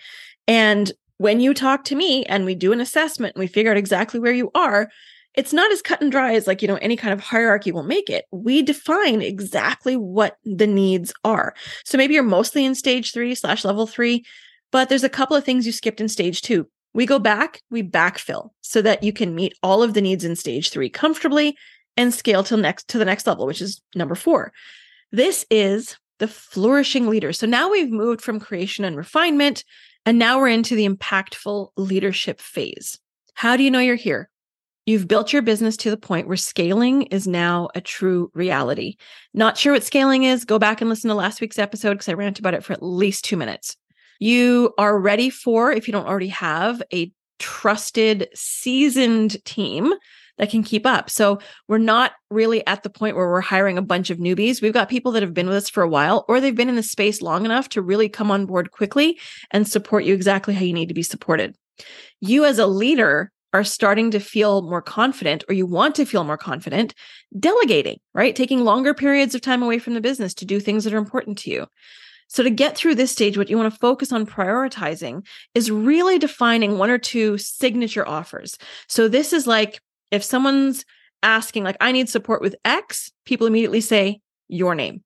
And 0.47 0.91
when 1.17 1.39
you 1.39 1.53
talk 1.53 1.83
to 1.83 1.95
me 1.95 2.23
and 2.25 2.45
we 2.45 2.55
do 2.55 2.71
an 2.71 2.81
assessment 2.81 3.35
and 3.35 3.41
we 3.41 3.47
figure 3.47 3.69
out 3.69 3.77
exactly 3.77 4.19
where 4.19 4.33
you 4.33 4.49
are, 4.55 4.89
it's 5.35 5.53
not 5.53 5.71
as 5.71 5.81
cut 5.81 6.01
and 6.01 6.11
dry 6.11 6.33
as 6.33 6.47
like, 6.47 6.61
you 6.61 6.67
know, 6.67 6.79
any 6.81 6.95
kind 6.95 7.13
of 7.13 7.19
hierarchy 7.19 7.71
will 7.71 7.83
make 7.83 8.09
it. 8.09 8.25
We 8.31 8.61
define 8.61 9.21
exactly 9.21 9.95
what 9.95 10.37
the 10.43 10.67
needs 10.67 11.13
are. 11.23 11.53
So 11.85 11.97
maybe 11.97 12.13
you're 12.13 12.23
mostly 12.23 12.65
in 12.65 12.75
stage 12.75 13.13
three 13.13 13.35
slash 13.35 13.63
level 13.63 13.85
three, 13.85 14.25
but 14.71 14.89
there's 14.89 15.03
a 15.03 15.09
couple 15.09 15.37
of 15.37 15.43
things 15.43 15.65
you 15.65 15.71
skipped 15.71 16.01
in 16.01 16.09
stage 16.09 16.41
two. 16.41 16.67
We 16.93 17.05
go 17.05 17.19
back, 17.19 17.61
we 17.69 17.83
backfill 17.83 18.49
so 18.61 18.81
that 18.81 19.03
you 19.03 19.13
can 19.13 19.33
meet 19.33 19.57
all 19.63 19.81
of 19.81 19.93
the 19.93 20.01
needs 20.01 20.23
in 20.23 20.35
stage 20.35 20.69
three 20.69 20.89
comfortably 20.89 21.57
and 21.97 22.13
scale 22.13 22.43
till 22.43 22.57
next 22.57 22.87
to 22.89 22.97
the 22.97 23.05
next 23.05 23.27
level, 23.27 23.45
which 23.45 23.61
is 23.61 23.81
number 23.95 24.15
four. 24.15 24.51
This 25.11 25.45
is 25.49 25.97
the 26.19 26.27
flourishing 26.27 27.07
leader. 27.07 27.33
So 27.33 27.47
now 27.47 27.69
we've 27.69 27.91
moved 27.91 28.21
from 28.21 28.39
creation 28.39 28.85
and 28.85 28.95
refinement, 28.95 29.63
and 30.05 30.19
now 30.19 30.39
we're 30.39 30.49
into 30.49 30.75
the 30.75 30.87
impactful 30.87 31.69
leadership 31.77 32.39
phase. 32.39 32.99
How 33.33 33.57
do 33.57 33.63
you 33.63 33.71
know 33.71 33.79
you're 33.79 33.95
here? 33.95 34.29
You've 34.85 35.07
built 35.07 35.31
your 35.31 35.41
business 35.41 35.77
to 35.77 35.89
the 35.89 35.97
point 35.97 36.27
where 36.27 36.37
scaling 36.37 37.03
is 37.03 37.27
now 37.27 37.69
a 37.75 37.81
true 37.81 38.31
reality. 38.33 38.97
Not 39.33 39.57
sure 39.57 39.73
what 39.73 39.83
scaling 39.83 40.23
is? 40.23 40.43
Go 40.43 40.57
back 40.59 40.81
and 40.81 40.89
listen 40.89 41.07
to 41.09 41.15
last 41.15 41.39
week's 41.39 41.59
episode 41.59 41.93
because 41.93 42.09
I 42.09 42.13
ranted 42.13 42.41
about 42.41 42.55
it 42.55 42.63
for 42.63 42.73
at 42.73 42.83
least 42.83 43.23
two 43.23 43.37
minutes. 43.37 43.77
You 44.21 44.75
are 44.77 44.99
ready 44.99 45.31
for, 45.31 45.71
if 45.71 45.87
you 45.87 45.91
don't 45.91 46.07
already 46.07 46.27
have, 46.27 46.83
a 46.93 47.11
trusted, 47.39 48.29
seasoned 48.35 49.43
team 49.45 49.91
that 50.37 50.51
can 50.51 50.61
keep 50.61 50.85
up. 50.85 51.09
So 51.09 51.39
we're 51.67 51.79
not 51.79 52.11
really 52.29 52.65
at 52.67 52.83
the 52.83 52.89
point 52.91 53.15
where 53.15 53.27
we're 53.27 53.41
hiring 53.41 53.79
a 53.79 53.81
bunch 53.81 54.11
of 54.11 54.19
newbies. 54.19 54.61
We've 54.61 54.73
got 54.73 54.89
people 54.89 55.11
that 55.13 55.23
have 55.23 55.33
been 55.33 55.47
with 55.47 55.55
us 55.55 55.69
for 55.69 55.81
a 55.81 55.89
while 55.89 56.23
or 56.27 56.39
they've 56.39 56.55
been 56.55 56.69
in 56.69 56.75
the 56.75 56.83
space 56.83 57.19
long 57.19 57.45
enough 57.45 57.67
to 57.69 57.81
really 57.81 58.09
come 58.09 58.29
on 58.29 58.45
board 58.45 58.69
quickly 58.69 59.19
and 59.49 59.67
support 59.67 60.03
you 60.03 60.13
exactly 60.13 60.53
how 60.53 60.65
you 60.65 60.73
need 60.73 60.89
to 60.89 60.93
be 60.93 61.01
supported. 61.01 61.55
You 62.19 62.45
as 62.45 62.59
a 62.59 62.67
leader 62.67 63.31
are 63.53 63.63
starting 63.63 64.11
to 64.11 64.19
feel 64.19 64.61
more 64.61 64.83
confident 64.83 65.43
or 65.49 65.55
you 65.55 65.65
want 65.65 65.95
to 65.95 66.05
feel 66.05 66.23
more 66.23 66.37
confident 66.37 66.93
delegating, 67.39 67.99
right? 68.13 68.35
Taking 68.35 68.59
longer 68.59 68.93
periods 68.93 69.33
of 69.33 69.41
time 69.41 69.63
away 69.63 69.79
from 69.79 69.95
the 69.95 69.99
business 69.99 70.35
to 70.35 70.45
do 70.45 70.59
things 70.59 70.83
that 70.83 70.93
are 70.93 70.99
important 70.99 71.39
to 71.39 71.49
you. 71.49 71.65
So, 72.33 72.43
to 72.43 72.49
get 72.49 72.77
through 72.77 72.95
this 72.95 73.11
stage, 73.11 73.37
what 73.37 73.49
you 73.49 73.57
want 73.57 73.73
to 73.73 73.79
focus 73.79 74.13
on 74.13 74.25
prioritizing 74.25 75.27
is 75.53 75.69
really 75.69 76.17
defining 76.17 76.77
one 76.77 76.89
or 76.89 76.97
two 76.97 77.37
signature 77.37 78.07
offers. 78.07 78.57
So, 78.87 79.09
this 79.09 79.33
is 79.33 79.47
like 79.47 79.81
if 80.11 80.23
someone's 80.23 80.85
asking, 81.21 81.65
like, 81.65 81.75
I 81.81 81.91
need 81.91 82.07
support 82.07 82.41
with 82.41 82.55
X, 82.63 83.11
people 83.25 83.47
immediately 83.47 83.81
say 83.81 84.21
your 84.47 84.75
name. 84.75 85.03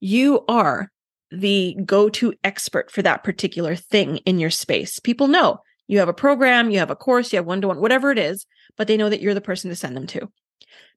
You 0.00 0.44
are 0.48 0.92
the 1.30 1.78
go 1.86 2.10
to 2.10 2.34
expert 2.44 2.90
for 2.90 3.00
that 3.00 3.24
particular 3.24 3.74
thing 3.74 4.18
in 4.18 4.38
your 4.38 4.50
space. 4.50 4.98
People 4.98 5.28
know 5.28 5.60
you 5.88 5.98
have 5.98 6.10
a 6.10 6.14
program, 6.14 6.70
you 6.70 6.78
have 6.78 6.90
a 6.90 6.96
course, 6.96 7.32
you 7.32 7.38
have 7.38 7.46
one 7.46 7.62
to 7.62 7.68
one, 7.68 7.80
whatever 7.80 8.10
it 8.10 8.18
is, 8.18 8.44
but 8.76 8.86
they 8.86 8.98
know 8.98 9.08
that 9.08 9.22
you're 9.22 9.32
the 9.32 9.40
person 9.40 9.70
to 9.70 9.76
send 9.76 9.96
them 9.96 10.06
to. 10.08 10.30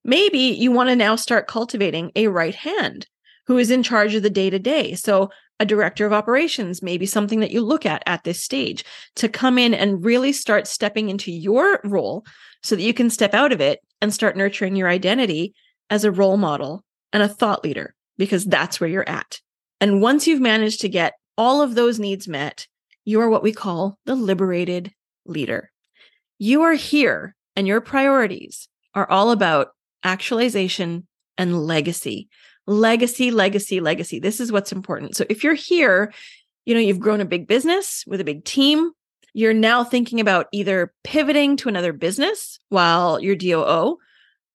Maybe 0.04 0.39
you 0.39 0.73
want 0.73 0.89
to 0.89 0.97
now 0.97 1.15
start 1.15 1.47
cultivating 1.47 2.12
a 2.17 2.28
right 2.28 2.54
hand 2.54 3.08
who 3.47 3.58
is 3.58 3.71
in 3.71 3.82
charge 3.82 4.13
of 4.13 4.23
the 4.23 4.30
day 4.30 4.49
to 4.49 4.60
day. 4.60 4.95
So, 4.95 5.30
a 5.63 5.65
director 5.65 6.06
of 6.06 6.12
operations 6.12 6.84
may 6.84 6.97
be 6.97 7.06
something 7.06 7.39
that 7.39 7.52
you 7.52 7.62
look 7.62 7.86
at 7.86 8.04
at 8.06 8.26
this 8.26 8.43
stage 8.43 8.84
to 9.15 9.30
come 9.30 9.58
in 9.58 9.73
and 9.73 10.04
really 10.04 10.34
start 10.34 10.67
stepping 10.67 11.08
into 11.10 11.32
your 11.32 11.80
role 11.86 12.26
so 12.62 12.76
that 12.76 12.84
you 12.84 12.93
can 12.93 13.10
step 13.10 13.34
out 13.34 13.54
of 13.54 13.62
it 13.62 13.80
and 14.02 14.13
start 14.13 14.36
nurturing 14.36 14.76
your 14.76 14.89
identity 14.89 15.54
as 15.89 16.04
a 16.04 16.12
role 16.12 16.36
model 16.36 16.84
and 17.13 17.23
a 17.23 17.30
thought 17.30 17.63
leader, 17.63 17.95
because 18.17 18.43
that's 18.43 18.82
where 18.82 18.89
you're 18.89 19.08
at. 19.08 19.39
And 19.80 20.02
once 20.02 20.28
you've 20.28 20.41
managed 20.41 20.82
to 20.82 20.89
get 20.89 21.13
all 21.38 21.62
of 21.62 21.76
those 21.76 21.97
needs 21.97 22.28
met, 22.28 22.67
you 23.06 23.21
are 23.21 23.30
what 23.30 23.43
we 23.43 23.54
call 23.54 23.97
the 24.06 24.15
liberated 24.15 24.91
leader. 25.26 25.71
You 26.39 26.63
are 26.63 26.73
here 26.73 27.36
and 27.56 27.65
your 27.65 27.80
priorities 27.80 28.67
are 28.93 29.10
all 29.10 29.32
about 29.32 29.69
actualization 30.04 31.08
and 31.38 31.65
legacy. 31.65 32.28
Legacy, 32.65 33.32
legacy, 33.32 33.80
legacy. 33.80 34.19
This 34.19 34.39
is 34.39 34.52
what's 34.52 34.71
important. 34.71 35.15
So 35.15 35.26
if 35.30 35.43
you're 35.43 35.54
here, 35.54 36.13
you 36.65 36.73
know, 36.73 36.80
you've 36.80 36.99
grown 36.99 37.21
a 37.21 37.26
big 37.26 37.47
business 37.47 38.04
with 38.08 38.21
a 38.21 38.26
big 38.26 38.45
team. 38.45 38.91
You're 39.34 39.54
now 39.54 39.84
thinking 39.84 40.19
about 40.19 40.47
either 40.52 40.93
pivoting 41.04 41.58
to 41.58 41.69
another 41.69 41.91
business 41.91 42.60
while 42.69 43.19
you're 43.19 43.36
DOO 43.36 43.97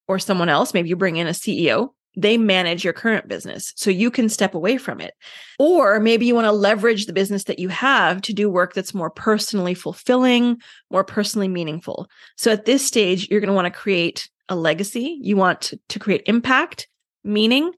or 0.06 0.18
someone 0.18 0.48
else, 0.48 0.72
maybe 0.72 0.88
you 0.88 0.96
bring 0.96 1.16
in 1.16 1.26
a 1.26 1.30
CEO 1.30 1.90
they 2.18 2.36
manage 2.36 2.82
your 2.82 2.92
current 2.92 3.28
business. 3.28 3.72
So 3.76 3.90
you 3.90 4.10
can 4.10 4.28
step 4.28 4.54
away 4.54 4.76
from 4.76 5.00
it. 5.00 5.14
Or 5.58 6.00
maybe 6.00 6.26
you 6.26 6.34
want 6.34 6.46
to 6.46 6.52
leverage 6.52 7.06
the 7.06 7.12
business 7.12 7.44
that 7.44 7.60
you 7.60 7.68
have 7.68 8.20
to 8.22 8.32
do 8.32 8.50
work 8.50 8.74
that's 8.74 8.92
more 8.92 9.10
personally 9.10 9.74
fulfilling, 9.74 10.60
more 10.90 11.04
personally 11.04 11.46
meaningful. 11.46 12.10
So 12.36 12.50
at 12.50 12.64
this 12.64 12.84
stage, 12.84 13.28
you're 13.30 13.40
going 13.40 13.48
to 13.48 13.54
want 13.54 13.72
to 13.72 13.78
create 13.78 14.28
a 14.48 14.56
legacy. 14.56 15.18
You 15.22 15.36
want 15.36 15.74
to 15.88 15.98
create 15.98 16.22
impact, 16.26 16.88
meaning. 17.22 17.72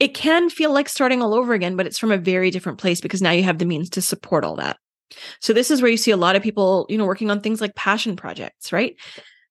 It 0.00 0.14
can 0.14 0.50
feel 0.50 0.72
like 0.72 0.88
starting 0.88 1.22
all 1.22 1.34
over 1.34 1.52
again, 1.52 1.76
but 1.76 1.86
it's 1.86 1.98
from 1.98 2.10
a 2.10 2.18
very 2.18 2.50
different 2.50 2.78
place 2.78 3.00
because 3.00 3.22
now 3.22 3.30
you 3.30 3.44
have 3.44 3.58
the 3.58 3.66
means 3.66 3.90
to 3.90 4.02
support 4.02 4.44
all 4.44 4.56
that. 4.56 4.78
So 5.40 5.52
this 5.52 5.70
is 5.70 5.82
where 5.82 5.90
you 5.90 5.96
see 5.96 6.10
a 6.10 6.16
lot 6.16 6.36
of 6.36 6.42
people, 6.42 6.86
you 6.88 6.96
know, 6.98 7.04
working 7.04 7.30
on 7.30 7.40
things 7.40 7.60
like 7.60 7.74
passion 7.74 8.16
projects, 8.16 8.72
right? 8.72 8.96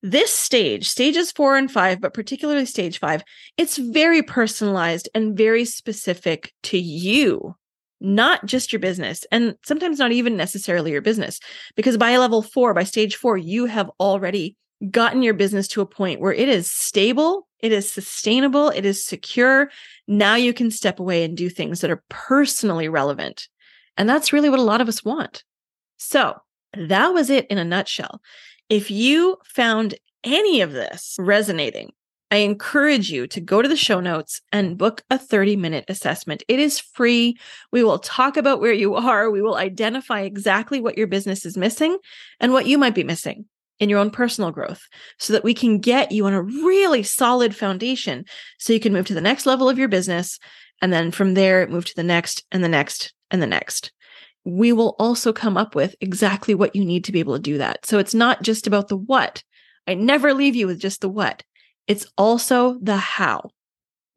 This 0.01 0.33
stage, 0.33 0.87
stages 0.87 1.31
four 1.31 1.57
and 1.57 1.69
five, 1.69 1.99
but 1.99 2.13
particularly 2.13 2.65
stage 2.65 2.99
five, 2.99 3.21
it's 3.57 3.77
very 3.77 4.23
personalized 4.23 5.09
and 5.13 5.37
very 5.37 5.65
specific 5.65 6.53
to 6.63 6.79
you, 6.79 7.55
not 7.99 8.45
just 8.45 8.71
your 8.71 8.79
business, 8.79 9.25
and 9.31 9.55
sometimes 9.65 9.99
not 9.99 10.13
even 10.13 10.37
necessarily 10.37 10.93
your 10.93 11.01
business. 11.01 11.41
Because 11.75 11.97
by 11.97 12.15
level 12.15 12.41
four, 12.41 12.73
by 12.73 12.85
stage 12.85 13.17
four, 13.17 13.37
you 13.37 13.65
have 13.65 13.91
already 13.99 14.55
gotten 14.89 15.21
your 15.21 15.33
business 15.33 15.67
to 15.67 15.81
a 15.81 15.85
point 15.85 16.21
where 16.21 16.33
it 16.33 16.47
is 16.47 16.71
stable, 16.71 17.48
it 17.61 17.71
is 17.71 17.91
sustainable, 17.91 18.69
it 18.69 18.85
is 18.85 19.03
secure. 19.03 19.69
Now 20.07 20.35
you 20.35 20.53
can 20.53 20.71
step 20.71 20.99
away 20.99 21.23
and 21.23 21.35
do 21.35 21.49
things 21.49 21.81
that 21.81 21.91
are 21.91 22.03
personally 22.09 22.87
relevant. 22.87 23.47
And 23.97 24.09
that's 24.09 24.31
really 24.31 24.49
what 24.49 24.59
a 24.59 24.63
lot 24.63 24.81
of 24.81 24.87
us 24.87 25.03
want. 25.03 25.43
So 25.97 26.35
that 26.73 27.09
was 27.09 27.29
it 27.29 27.47
in 27.47 27.57
a 27.57 27.65
nutshell. 27.65 28.21
If 28.69 28.89
you 28.89 29.37
found 29.43 29.95
any 30.23 30.61
of 30.61 30.71
this 30.71 31.15
resonating, 31.19 31.91
I 32.31 32.37
encourage 32.37 33.09
you 33.11 33.25
to 33.27 33.41
go 33.41 33.61
to 33.61 33.67
the 33.67 33.75
show 33.75 33.99
notes 33.99 34.41
and 34.51 34.77
book 34.77 35.01
a 35.09 35.17
30 35.17 35.55
minute 35.55 35.85
assessment. 35.87 36.43
It 36.47 36.59
is 36.59 36.79
free. 36.79 37.37
We 37.71 37.83
will 37.83 37.97
talk 37.97 38.37
about 38.37 38.61
where 38.61 38.73
you 38.73 38.95
are. 38.95 39.31
We 39.31 39.41
will 39.41 39.55
identify 39.55 40.21
exactly 40.21 40.79
what 40.79 40.97
your 40.97 41.07
business 41.07 41.43
is 41.45 41.57
missing 41.57 41.97
and 42.39 42.53
what 42.53 42.67
you 42.67 42.77
might 42.77 42.93
be 42.93 43.03
missing 43.03 43.45
in 43.79 43.89
your 43.89 43.99
own 43.99 44.11
personal 44.11 44.51
growth 44.51 44.81
so 45.17 45.33
that 45.33 45.43
we 45.43 45.53
can 45.53 45.79
get 45.79 46.11
you 46.11 46.25
on 46.25 46.33
a 46.33 46.41
really 46.41 47.03
solid 47.03 47.55
foundation 47.55 48.25
so 48.57 48.73
you 48.73 48.79
can 48.79 48.93
move 48.93 49.07
to 49.07 49.13
the 49.13 49.21
next 49.21 49.45
level 49.45 49.69
of 49.69 49.77
your 49.77 49.87
business. 49.87 50.39
And 50.81 50.93
then 50.93 51.11
from 51.11 51.33
there, 51.33 51.67
move 51.67 51.85
to 51.85 51.95
the 51.95 52.03
next 52.03 52.45
and 52.51 52.63
the 52.63 52.69
next 52.69 53.13
and 53.31 53.41
the 53.41 53.47
next 53.47 53.91
we 54.45 54.71
will 54.71 54.95
also 54.99 55.33
come 55.33 55.57
up 55.57 55.75
with 55.75 55.95
exactly 56.01 56.55
what 56.55 56.75
you 56.75 56.85
need 56.85 57.03
to 57.05 57.11
be 57.11 57.19
able 57.19 57.35
to 57.35 57.41
do 57.41 57.57
that. 57.57 57.85
So 57.85 57.99
it's 57.99 58.13
not 58.13 58.41
just 58.41 58.67
about 58.67 58.87
the 58.87 58.97
what. 58.97 59.43
I 59.87 59.93
never 59.93 60.33
leave 60.33 60.55
you 60.55 60.67
with 60.67 60.79
just 60.79 61.01
the 61.01 61.09
what. 61.09 61.43
It's 61.87 62.05
also 62.17 62.77
the 62.81 62.97
how. 62.97 63.49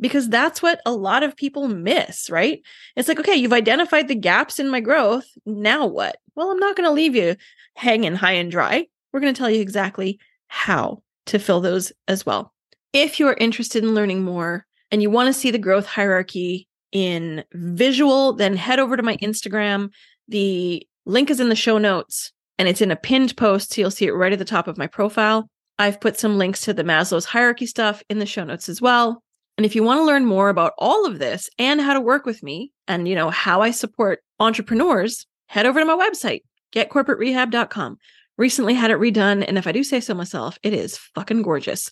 Because 0.00 0.28
that's 0.28 0.60
what 0.60 0.80
a 0.84 0.92
lot 0.92 1.22
of 1.22 1.36
people 1.36 1.68
miss, 1.68 2.28
right? 2.28 2.60
It's 2.96 3.08
like, 3.08 3.20
okay, 3.20 3.36
you've 3.36 3.52
identified 3.52 4.08
the 4.08 4.16
gaps 4.16 4.58
in 4.58 4.68
my 4.68 4.80
growth. 4.80 5.26
Now 5.46 5.86
what? 5.86 6.16
Well, 6.34 6.50
I'm 6.50 6.58
not 6.58 6.76
going 6.76 6.88
to 6.88 6.94
leave 6.94 7.14
you 7.14 7.36
hanging 7.76 8.16
high 8.16 8.32
and 8.32 8.50
dry. 8.50 8.86
We're 9.12 9.20
going 9.20 9.34
to 9.34 9.38
tell 9.38 9.50
you 9.50 9.60
exactly 9.60 10.18
how 10.48 11.02
to 11.26 11.38
fill 11.38 11.60
those 11.60 11.92
as 12.08 12.26
well. 12.26 12.52
If 12.92 13.18
you're 13.18 13.34
interested 13.34 13.82
in 13.82 13.94
learning 13.94 14.22
more 14.22 14.66
and 14.90 15.02
you 15.02 15.10
want 15.10 15.28
to 15.28 15.32
see 15.32 15.50
the 15.50 15.58
growth 15.58 15.86
hierarchy 15.86 16.68
in 16.92 17.44
visual, 17.52 18.34
then 18.34 18.56
head 18.56 18.78
over 18.78 18.96
to 18.96 19.02
my 19.02 19.16
Instagram. 19.18 19.90
The 20.28 20.86
link 21.06 21.30
is 21.30 21.40
in 21.40 21.48
the 21.48 21.56
show 21.56 21.78
notes 21.78 22.32
and 22.58 22.68
it's 22.68 22.82
in 22.82 22.90
a 22.90 22.96
pinned 22.96 23.36
post. 23.36 23.72
So 23.72 23.80
you'll 23.80 23.90
see 23.90 24.06
it 24.06 24.12
right 24.12 24.32
at 24.32 24.38
the 24.38 24.44
top 24.44 24.68
of 24.68 24.78
my 24.78 24.86
profile. 24.86 25.48
I've 25.78 26.00
put 26.00 26.18
some 26.18 26.38
links 26.38 26.60
to 26.62 26.74
the 26.74 26.84
Maslow's 26.84 27.24
hierarchy 27.24 27.66
stuff 27.66 28.02
in 28.08 28.18
the 28.18 28.26
show 28.26 28.44
notes 28.44 28.68
as 28.68 28.80
well. 28.80 29.22
And 29.56 29.66
if 29.66 29.74
you 29.74 29.82
want 29.82 29.98
to 29.98 30.04
learn 30.04 30.24
more 30.24 30.48
about 30.48 30.72
all 30.78 31.06
of 31.06 31.18
this 31.18 31.48
and 31.58 31.80
how 31.80 31.94
to 31.94 32.00
work 32.00 32.24
with 32.24 32.42
me 32.42 32.72
and 32.88 33.08
you 33.08 33.14
know 33.14 33.30
how 33.30 33.62
I 33.62 33.70
support 33.70 34.20
entrepreneurs, 34.38 35.26
head 35.46 35.66
over 35.66 35.80
to 35.80 35.86
my 35.86 35.96
website, 35.96 36.42
getcorporaterehab.com. 36.74 37.98
Recently 38.38 38.74
had 38.74 38.90
it 38.90 38.98
redone 38.98 39.44
and 39.46 39.58
if 39.58 39.66
I 39.66 39.72
do 39.72 39.84
say 39.84 40.00
so 40.00 40.14
myself, 40.14 40.58
it 40.62 40.72
is 40.72 40.96
fucking 41.14 41.42
gorgeous. 41.42 41.90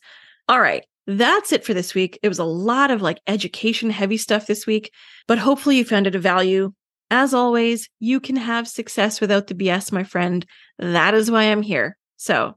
All 0.48 0.60
right, 0.60 0.84
that's 1.06 1.52
it 1.52 1.64
for 1.64 1.74
this 1.74 1.94
week. 1.94 2.18
It 2.22 2.28
was 2.28 2.38
a 2.38 2.44
lot 2.44 2.90
of 2.90 3.02
like 3.02 3.20
education 3.26 3.90
heavy 3.90 4.16
stuff 4.16 4.46
this 4.46 4.66
week, 4.66 4.92
but 5.26 5.38
hopefully 5.38 5.76
you 5.76 5.84
found 5.84 6.06
it 6.06 6.14
of 6.14 6.22
value. 6.22 6.72
As 7.10 7.34
always, 7.34 7.88
you 7.98 8.20
can 8.20 8.36
have 8.36 8.68
success 8.68 9.20
without 9.20 9.48
the 9.48 9.54
BS, 9.54 9.90
my 9.92 10.04
friend. 10.04 10.46
That 10.78 11.14
is 11.14 11.30
why 11.30 11.44
I'm 11.44 11.62
here. 11.62 11.96
So 12.16 12.56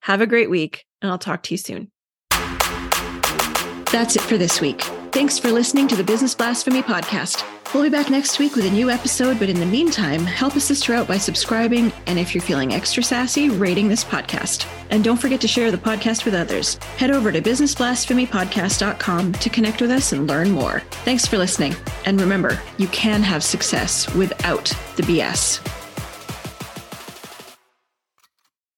have 0.00 0.20
a 0.20 0.26
great 0.26 0.50
week, 0.50 0.84
and 1.00 1.10
I'll 1.10 1.18
talk 1.18 1.44
to 1.44 1.54
you 1.54 1.58
soon. 1.58 1.90
That's 3.92 4.16
it 4.16 4.22
for 4.22 4.36
this 4.36 4.60
week. 4.60 4.82
Thanks 5.14 5.38
for 5.38 5.52
listening 5.52 5.86
to 5.86 5.94
the 5.94 6.02
Business 6.02 6.34
Blasphemy 6.34 6.82
Podcast. 6.82 7.44
We'll 7.72 7.84
be 7.84 7.88
back 7.88 8.10
next 8.10 8.40
week 8.40 8.56
with 8.56 8.66
a 8.66 8.70
new 8.70 8.90
episode, 8.90 9.38
but 9.38 9.48
in 9.48 9.60
the 9.60 9.64
meantime, 9.64 10.26
help 10.26 10.56
a 10.56 10.60
sister 10.60 10.92
out 10.92 11.06
by 11.06 11.18
subscribing 11.18 11.92
and 12.08 12.18
if 12.18 12.34
you're 12.34 12.42
feeling 12.42 12.74
extra 12.74 13.00
sassy, 13.00 13.48
rating 13.48 13.86
this 13.86 14.02
podcast. 14.02 14.66
And 14.90 15.04
don't 15.04 15.16
forget 15.16 15.40
to 15.42 15.46
share 15.46 15.70
the 15.70 15.78
podcast 15.78 16.24
with 16.24 16.34
others. 16.34 16.74
Head 16.96 17.12
over 17.12 17.30
to 17.30 17.40
businessblasphemypodcast.com 17.40 19.32
to 19.34 19.50
connect 19.50 19.80
with 19.80 19.92
us 19.92 20.10
and 20.10 20.26
learn 20.26 20.50
more. 20.50 20.80
Thanks 21.04 21.26
for 21.26 21.38
listening. 21.38 21.76
And 22.06 22.20
remember, 22.20 22.60
you 22.78 22.88
can 22.88 23.22
have 23.22 23.44
success 23.44 24.12
without 24.16 24.64
the 24.96 25.04
BS. 25.04 25.83